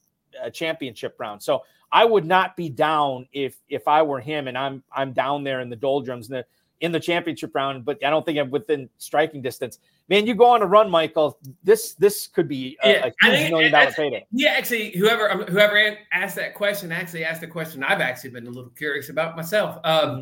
[0.43, 1.43] uh, championship round.
[1.43, 5.45] So I would not be down if if I were him and I'm I'm down
[5.45, 6.45] there in the doldrums in the
[6.81, 10.47] in the championship round, but I don't think I'm within striking distance man, you go
[10.47, 11.39] on a run, Michael.
[11.63, 14.27] This this could be a, yeah, a huge million dollar payday.
[14.33, 18.47] Yeah, actually, whoever um, whoever asked that question actually asked the question I've actually been
[18.47, 19.79] a little curious about myself.
[19.85, 20.21] Um, mm-hmm.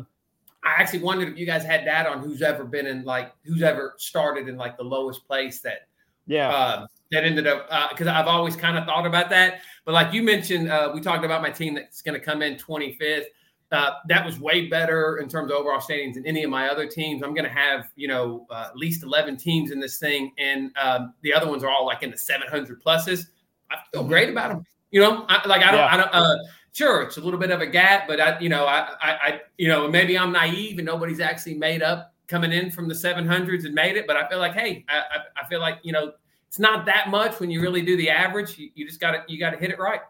[0.63, 3.61] I actually wondered if you guys had data on who's ever been in like who's
[3.61, 5.87] ever started in like the lowest place that
[6.25, 9.61] yeah uh, that ended up because uh, I've always kind of thought about that.
[9.85, 12.55] But like you mentioned, uh, we talked about my team that's going to come in
[12.55, 13.25] 25th.
[13.71, 16.85] Uh, that was way better in terms of overall standings than any of my other
[16.85, 17.23] teams.
[17.23, 20.71] I'm going to have, you know, uh, at least 11 teams in this thing, and
[20.77, 23.25] um, the other ones are all like in the 700 pluses.
[23.71, 24.09] I feel mm-hmm.
[24.09, 24.65] great about them.
[24.91, 25.93] You know, I, like I don't, yeah.
[25.93, 26.09] I don't.
[26.13, 26.37] Uh,
[26.73, 29.41] sure, it's a little bit of a gap, but I, you know, I, I, I,
[29.57, 33.65] you know, maybe I'm naive and nobody's actually made up coming in from the 700s
[33.65, 34.05] and made it.
[34.05, 36.13] But I feel like, hey, I, I, I feel like you know,
[36.47, 38.59] it's not that much when you really do the average.
[38.59, 40.01] You, you just got to, you got to hit it right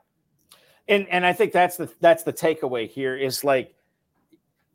[0.88, 3.74] and and I think that's the that's the takeaway here is like,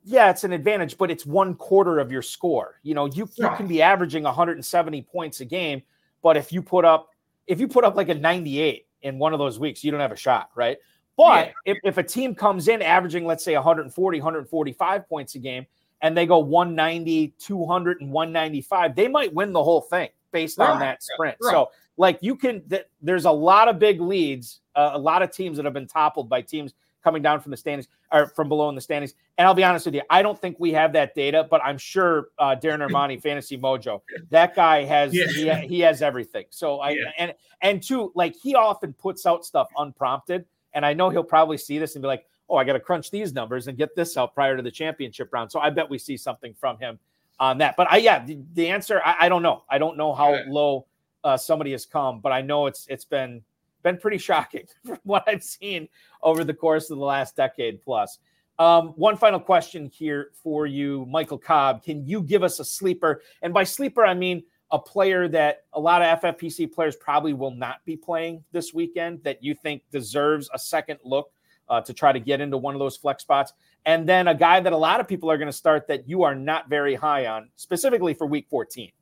[0.05, 2.81] yeah, it's an advantage, but it's one quarter of your score.
[2.83, 5.83] You know, you, you can be averaging 170 points a game,
[6.23, 7.11] but if you put up
[7.47, 10.13] if you put up like a 98 in one of those weeks, you don't have
[10.13, 10.79] a shot, right?
[11.17, 11.73] But yeah.
[11.73, 15.67] if, if a team comes in averaging, let's say 140, 145 points a game,
[16.01, 20.71] and they go 190, 200, and 195, they might win the whole thing based right.
[20.71, 21.37] on that sprint.
[21.43, 21.51] Right.
[21.51, 21.71] So,
[22.01, 25.59] like, you can, th- there's a lot of big leads, uh, a lot of teams
[25.59, 26.73] that have been toppled by teams
[27.05, 29.15] coming down from the standings or from below in the standings.
[29.37, 31.77] And I'll be honest with you, I don't think we have that data, but I'm
[31.77, 35.61] sure uh, Darren Armani, Fantasy Mojo, that guy has yeah.
[35.61, 36.47] he, he, has everything.
[36.49, 37.11] So I yeah.
[37.19, 41.59] and and two, like he often puts out stuff unprompted, and I know he'll probably
[41.59, 44.17] see this and be like, oh, I got to crunch these numbers and get this
[44.17, 45.53] out prior to the championship round.
[45.53, 46.99] So I bet we see something from him
[47.39, 47.77] on that.
[47.77, 49.65] But I yeah, the, the answer I, I, don't know.
[49.71, 50.87] I don't know how low
[51.25, 53.43] uh, somebody has come, but I know it's it's been
[53.83, 55.89] been pretty shocking from what I've seen
[56.23, 58.19] over the course of the last decade plus.
[58.59, 61.83] Um, one final question here for you, Michael Cobb.
[61.83, 63.23] Can you give us a sleeper?
[63.41, 67.51] And by sleeper, I mean a player that a lot of FFPC players probably will
[67.53, 71.33] not be playing this weekend that you think deserves a second look
[71.71, 73.53] uh, to try to get into one of those flex spots.
[73.87, 76.23] And then a guy that a lot of people are going to start that you
[76.23, 78.93] are not very high on, specifically for week 14.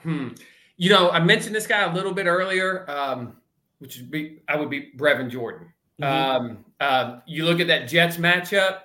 [0.00, 0.28] Hmm.
[0.76, 2.90] You know, I mentioned this guy a little bit earlier.
[2.90, 3.36] Um,
[3.82, 5.72] which would be I would be Brevin Jordan.
[6.00, 6.46] Mm-hmm.
[6.46, 8.82] Um, uh, you look at that Jets matchup,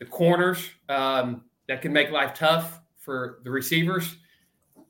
[0.00, 4.16] the corners um, that can make life tough for the receivers.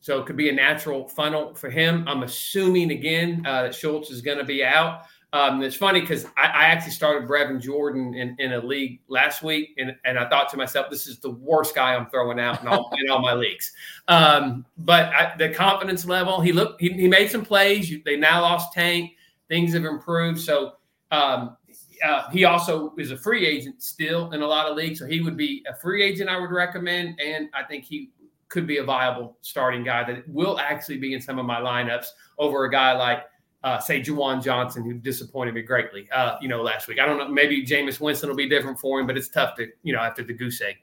[0.01, 2.09] So it could be a natural funnel for him.
[2.09, 5.03] I'm assuming again uh, that Schultz is going to be out.
[5.33, 9.45] Um, it's funny because I, I, actually started Brevin Jordan in, in, a league last
[9.45, 12.61] week, and, and I thought to myself, this is the worst guy I'm throwing out
[12.63, 13.73] in all, in all my leagues.
[14.09, 17.95] Um, but I, the confidence level, he looked, he, he made some plays.
[18.05, 19.13] They now lost Tank
[19.51, 20.41] things have improved.
[20.41, 20.75] So
[21.11, 21.57] um,
[22.03, 25.01] uh, he also is a free agent still in a lot of leagues.
[25.01, 27.21] So he would be a free agent I would recommend.
[27.21, 28.13] And I think he
[28.49, 32.07] could be a viable starting guy that will actually be in some of my lineups
[32.39, 33.25] over a guy like,
[33.63, 36.99] uh, say, Juwan Johnson, who disappointed me greatly, uh, you know, last week.
[36.99, 37.29] I don't know.
[37.29, 40.23] Maybe Jameis Winston will be different for him, but it's tough to, you know, after
[40.23, 40.77] the goose egg.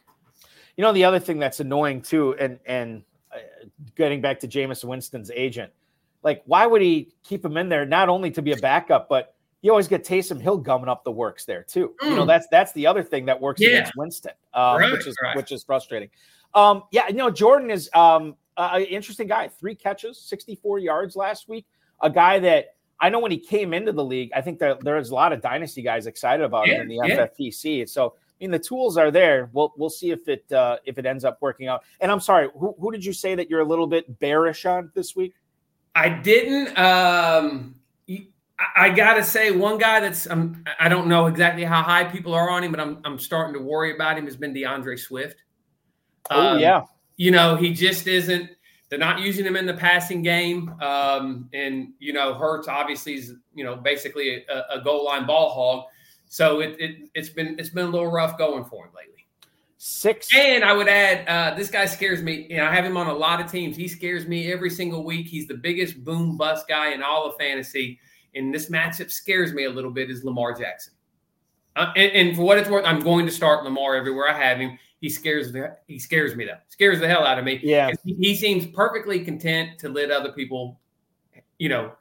[0.75, 3.39] You know, the other thing that's annoying too, and, and, uh,
[3.95, 5.71] getting back to Jameis Winston's agent,
[6.23, 7.86] like, why would he keep him in there?
[7.86, 11.11] Not only to be a backup, but you always get Taysom Hill gumming up the
[11.11, 11.93] works there too.
[12.01, 12.09] Mm.
[12.09, 12.28] You know, mm.
[12.28, 13.69] that's that's the other thing that works yeah.
[13.69, 15.36] against Winston, um, right, which is right.
[15.36, 16.09] which is frustrating.
[16.53, 19.47] Um, yeah, you know, Jordan is um, an interesting guy.
[19.47, 21.65] Three catches, 64 yards last week.
[22.02, 25.10] A guy that I know when he came into the league, I think that there's
[25.10, 27.28] a lot of dynasty guys excited about yeah, him in the yeah.
[27.28, 27.89] FFPC.
[27.89, 29.50] So I mean, the tools are there.
[29.54, 31.84] We'll we'll see if it uh, if it ends up working out.
[32.00, 34.91] And I'm sorry, who, who did you say that you're a little bit bearish on
[34.93, 35.34] this week?
[35.95, 36.78] I didn't.
[36.78, 37.76] Um,
[38.76, 42.50] I, gotta say, one guy that's um, I don't know exactly how high people are
[42.50, 44.26] on him, but I'm I'm starting to worry about him.
[44.26, 45.43] Has been D'Andre Swift.
[46.30, 46.84] Oh um, yeah,
[47.18, 48.50] you know he just isn't.
[48.90, 53.34] They're not using him in the passing game, um, and you know Hurts obviously is
[53.54, 55.86] you know basically a, a goal line ball hog.
[56.30, 59.18] So it, it it's been it's been a little rough going for him lately.
[59.80, 60.28] Six.
[60.36, 62.48] And I would add, uh, this guy scares me.
[62.50, 63.78] You know, I have him on a lot of teams.
[63.78, 65.28] He scares me every single week.
[65.28, 68.00] He's the biggest boom bust guy in all of fantasy.
[68.34, 70.10] And this matchup scares me a little bit.
[70.10, 70.94] Is Lamar Jackson?
[71.76, 74.58] Uh, and, and, for what it's worth, I'm going to start Lamar everywhere I have
[74.58, 74.80] him.
[75.00, 76.58] He scares the he scares me though.
[76.70, 77.60] Scares the hell out of me.
[77.62, 77.91] Yeah.
[78.04, 80.80] He, seems perfectly content to let other people,
[81.60, 81.91] you know,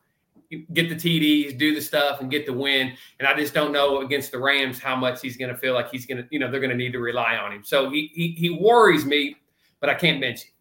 [0.72, 2.94] get the TDs, do the stuff, and get the win.
[3.18, 5.90] And I just don't know against the Rams how much he's going to feel like
[5.90, 7.64] he's going to, you know, they're going to need to rely on him.
[7.64, 9.36] So he, he he worries me,
[9.80, 10.52] but I can't bench him.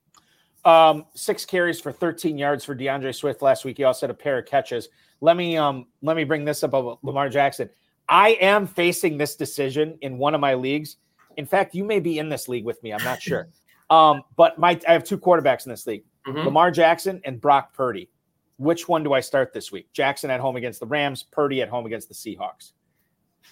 [0.72, 3.78] Um, six carries for 13 yards for D'Andre Swift last week.
[3.78, 4.90] He also had a pair of catches.
[5.22, 7.70] Let me um let me bring this up about Lamar Jackson.
[8.10, 10.98] I am facing this decision in one of my leagues.
[11.38, 12.94] In fact, you may be in this league with me.
[12.94, 13.50] I'm not sure.
[13.90, 16.40] Um, but my I have two quarterbacks in this league: mm-hmm.
[16.40, 18.10] Lamar Jackson and Brock Purdy
[18.58, 19.92] which one do I start this week?
[19.92, 22.72] Jackson at home against the Rams, Purdy at home against the Seahawks.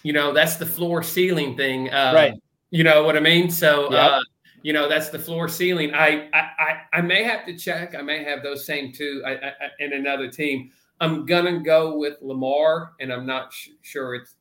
[0.04, 1.92] You know, that's the floor ceiling thing.
[1.92, 2.34] Uh, right.
[2.72, 3.50] You know what I mean?
[3.50, 4.12] So, yep.
[4.12, 4.22] uh,
[4.64, 5.94] you know, that's the floor ceiling.
[5.94, 7.96] I, I, I, I, may have to check.
[7.96, 10.72] I may have those same two I, I, in another team.
[11.00, 14.36] I'm gonna go with Lamar, and I'm not sh- sure it's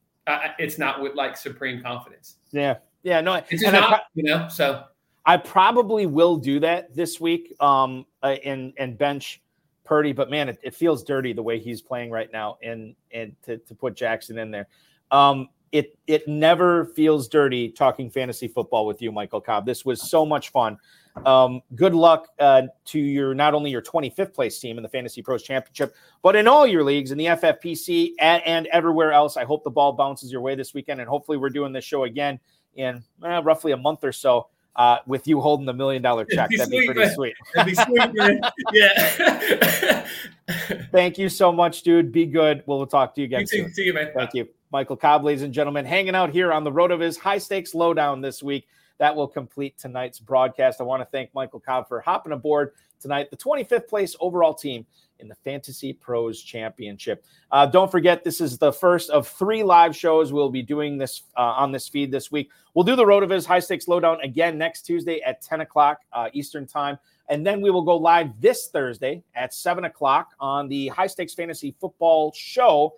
[0.58, 2.36] it's not with like supreme confidence.
[2.52, 4.02] Yeah, yeah, no, it's not.
[4.14, 4.84] you know, so
[5.24, 7.54] I probably will do that this week.
[7.60, 9.42] Um, uh, and and bench
[9.84, 13.34] Purdy, but man, it, it, feels dirty the way he's playing right now, and and
[13.42, 14.68] to, to put Jackson in there.
[15.10, 19.66] Um, it it never feels dirty talking fantasy football with you, Michael Cobb.
[19.66, 20.78] This was so much fun.
[21.26, 25.20] Um, good luck uh, to your not only your 25th place team in the Fantasy
[25.20, 29.36] Pros Championship, but in all your leagues in the FFPC and, and everywhere else.
[29.36, 32.04] I hope the ball bounces your way this weekend, and hopefully we're doing this show
[32.04, 32.38] again
[32.74, 36.50] in uh, roughly a month or so uh, with you holding the million dollar check.
[36.50, 37.34] That'd be, That'd be pretty sweet.
[37.54, 38.40] That'd be sweet, man.
[38.72, 40.06] yeah.
[40.90, 42.12] Thank you so much, dude.
[42.12, 42.62] Be good.
[42.66, 43.72] We'll, we'll talk to you again you soon.
[43.72, 44.10] See you, man.
[44.14, 44.48] Thank you.
[44.70, 47.74] Michael Cobb, ladies and gentlemen, hanging out here on the road of his high stakes
[47.74, 48.66] lowdown this week.
[49.02, 50.80] That will complete tonight's broadcast.
[50.80, 54.86] I want to thank Michael Cobb for hopping aboard tonight, the 25th place overall team
[55.18, 57.24] in the Fantasy Pros Championship.
[57.50, 61.22] Uh, don't forget, this is the first of three live shows we'll be doing this
[61.36, 62.52] uh, on this feed this week.
[62.74, 66.64] We'll do the RotoViz High Stakes Lowdown again next Tuesday at 10 o'clock uh, Eastern
[66.64, 66.96] Time.
[67.28, 71.34] And then we will go live this Thursday at 7 o'clock on the High Stakes
[71.34, 72.94] Fantasy Football Show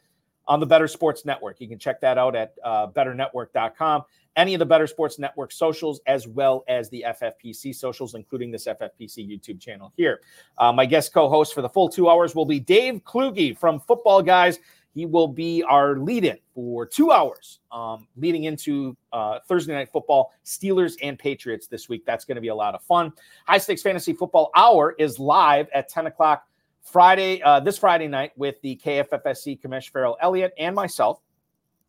[0.47, 1.61] on the Better Sports Network.
[1.61, 4.05] You can check that out at uh, betternetwork.com
[4.37, 8.67] any of the Better Sports Network socials, as well as the FFPC socials, including this
[8.67, 10.21] FFPC YouTube channel here.
[10.59, 13.81] Uh, my guest co host for the full two hours will be Dave Kluge from
[13.81, 14.59] Football Guys.
[14.95, 19.89] He will be our lead in for two hours um, leading into uh, Thursday Night
[19.93, 22.05] Football, Steelers and Patriots this week.
[22.07, 23.13] That's going to be a lot of fun.
[23.47, 26.47] High Stakes Fantasy Football Hour is live at 10 o'clock
[26.85, 31.21] Friday, uh, this Friday night with the KFFSC Commish Farrell Elliott and myself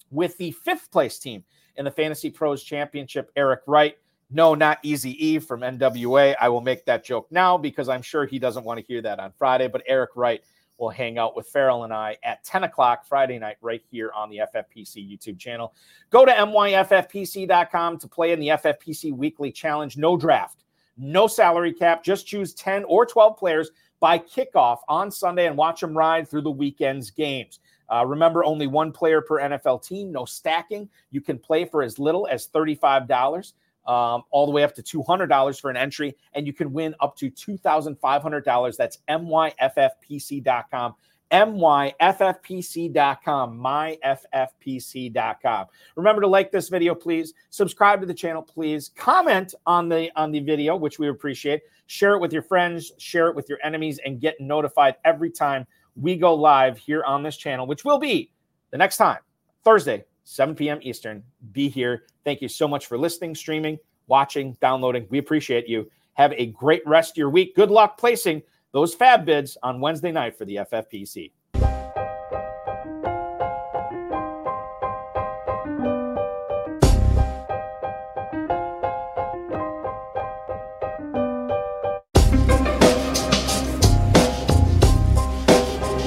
[0.09, 1.43] with the fifth place team
[1.75, 3.97] in the Fantasy Pros Championship, Eric Wright.
[4.31, 6.35] No, not Easy E from NWA.
[6.39, 9.19] I will make that joke now because I'm sure he doesn't want to hear that
[9.19, 9.67] on Friday.
[9.67, 10.41] But Eric Wright
[10.77, 14.29] will hang out with Farrell and I at 10 o'clock Friday night right here on
[14.29, 15.73] the FFPC YouTube channel.
[16.09, 19.95] Go to myffpc.com to play in the FFPC Weekly Challenge.
[19.97, 20.63] No draft,
[20.97, 22.03] no salary cap.
[22.03, 26.41] Just choose 10 or 12 players by kickoff on Sunday and watch them ride through
[26.41, 27.59] the weekend's games.
[27.91, 30.89] Uh, remember, only one player per NFL team, no stacking.
[31.11, 33.53] You can play for as little as $35,
[33.85, 37.15] um, all the way up to $200 for an entry, and you can win up
[37.17, 38.77] to $2,500.
[38.77, 40.95] That's myffpc.com.
[41.31, 45.65] myffpc.com, myffpc.com.
[45.95, 47.33] Remember to like this video, please.
[47.49, 48.91] Subscribe to the channel, please.
[48.95, 51.61] Comment on the on the video, which we appreciate.
[51.87, 55.67] Share it with your friends, share it with your enemies, and get notified every time
[55.95, 58.31] we go live here on this channel, which will be
[58.71, 59.19] the next time,
[59.63, 60.79] Thursday, 7 p.m.
[60.81, 61.23] Eastern.
[61.51, 62.03] Be here.
[62.23, 65.05] Thank you so much for listening, streaming, watching, downloading.
[65.09, 65.89] We appreciate you.
[66.13, 67.55] Have a great rest of your week.
[67.55, 68.41] Good luck placing
[68.75, 71.31] those FAAB bids on Wednesday night for the FFPC.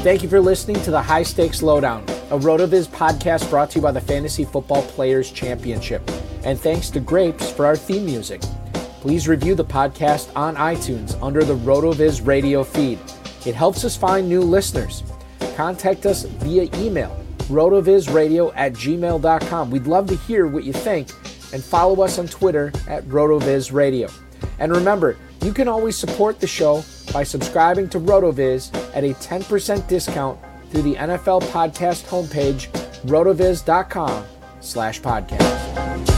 [0.03, 3.83] Thank you for listening to the High Stakes Lowdown, a RotoViz podcast brought to you
[3.83, 6.03] by the Fantasy Football Players Championship.
[6.45, 8.43] And thanks to Grapes for our theme music.
[9.01, 12.99] Please review the podcast on iTunes under the RotoViz radio feed.
[13.47, 15.03] It helps us find new listeners.
[15.55, 19.71] Contact us via email, rotovizradio at gmail.com.
[19.71, 21.09] We'd love to hear what you think
[21.53, 24.13] and follow us on Twitter at RotoVizRadio.
[24.59, 29.89] And remember, you can always support the show by subscribing to RotoViz at a 10%
[29.89, 30.39] discount
[30.71, 32.69] through the NFL podcast homepage,
[33.05, 34.25] rotoviz.com
[34.61, 36.18] slash podcast.